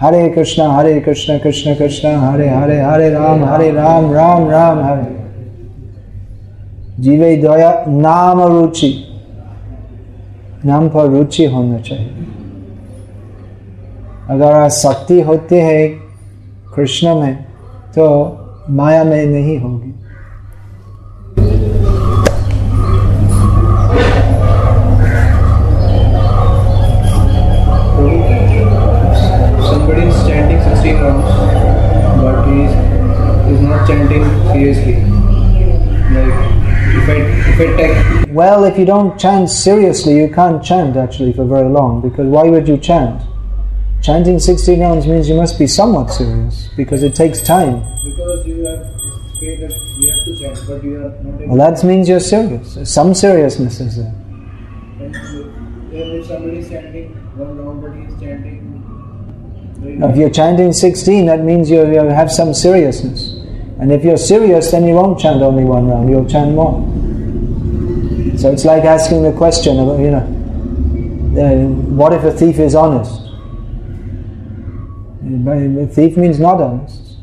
[0.01, 5.23] हरे कृष्णा हरे कृष्णा कृष्ण कृष्ण हरे हरे हरे राम हरे राम राम राम हरे।
[6.99, 9.03] जीवे दया नाम रुचि।
[10.65, 12.09] नाम पर रुचि होना चाहिए।
[14.29, 15.87] अगर आसक्ति होती है
[16.75, 17.35] कृष्ण में
[17.95, 18.05] तो
[18.75, 19.91] माया में नहीं होगी
[29.67, 31.33] somebody is chanting 16 rounds
[32.21, 32.73] but he is,
[33.53, 34.95] is not chanting seriously
[36.15, 36.33] like
[37.01, 37.19] if I
[37.51, 41.69] if I take Well, if you don't chant seriously, you can't chant actually for very
[41.69, 43.21] long because why would you chant?
[44.03, 47.79] Chanting 16 rounds means you must be somewhat serious because it takes time.
[48.03, 48.85] because you have
[49.39, 52.77] say that you have to chant but you are not Well, that means you're serious.
[52.93, 54.13] Some seriousness is there.
[54.99, 55.15] and
[55.93, 58.59] if somebody is chanting one round but he is chanting
[59.99, 63.33] Now, if you're chanting 16, that means you, you have some seriousness.
[63.79, 66.75] And if you're serious, then you won't chant only one round, you'll chant more.
[68.37, 70.25] So it's like asking the question about, you know,
[71.41, 73.22] uh, what if a thief is honest?
[75.23, 77.17] Thief means not honest.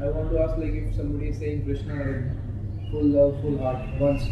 [0.00, 2.36] I want to ask like if somebody is saying Krishna
[2.90, 4.22] full love, full heart once,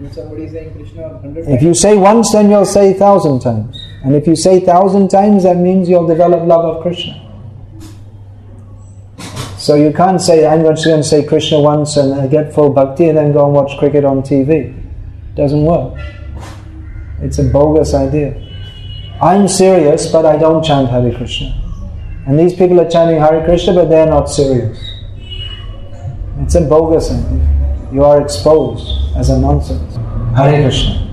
[0.00, 3.76] if somebody is saying Krishna hundred If you say once, then you'll say thousand times.
[4.04, 7.20] And if you say thousand times, that means you'll develop love of Krishna.
[9.58, 13.08] So you can't say, I'm just going to say Krishna once and get full bhakti
[13.08, 14.74] and then go and watch cricket on TV.
[15.36, 15.98] Doesn't work.
[17.20, 18.40] It's a bogus idea.
[19.22, 21.63] I'm serious, but I don't chant Hare Krishna.
[22.26, 24.78] And these people are chanting Hare Krishna, but they're not serious.
[26.40, 27.10] It's a bogus.
[27.92, 29.96] You are exposed as a nonsense.
[30.36, 31.04] Hare Krishna.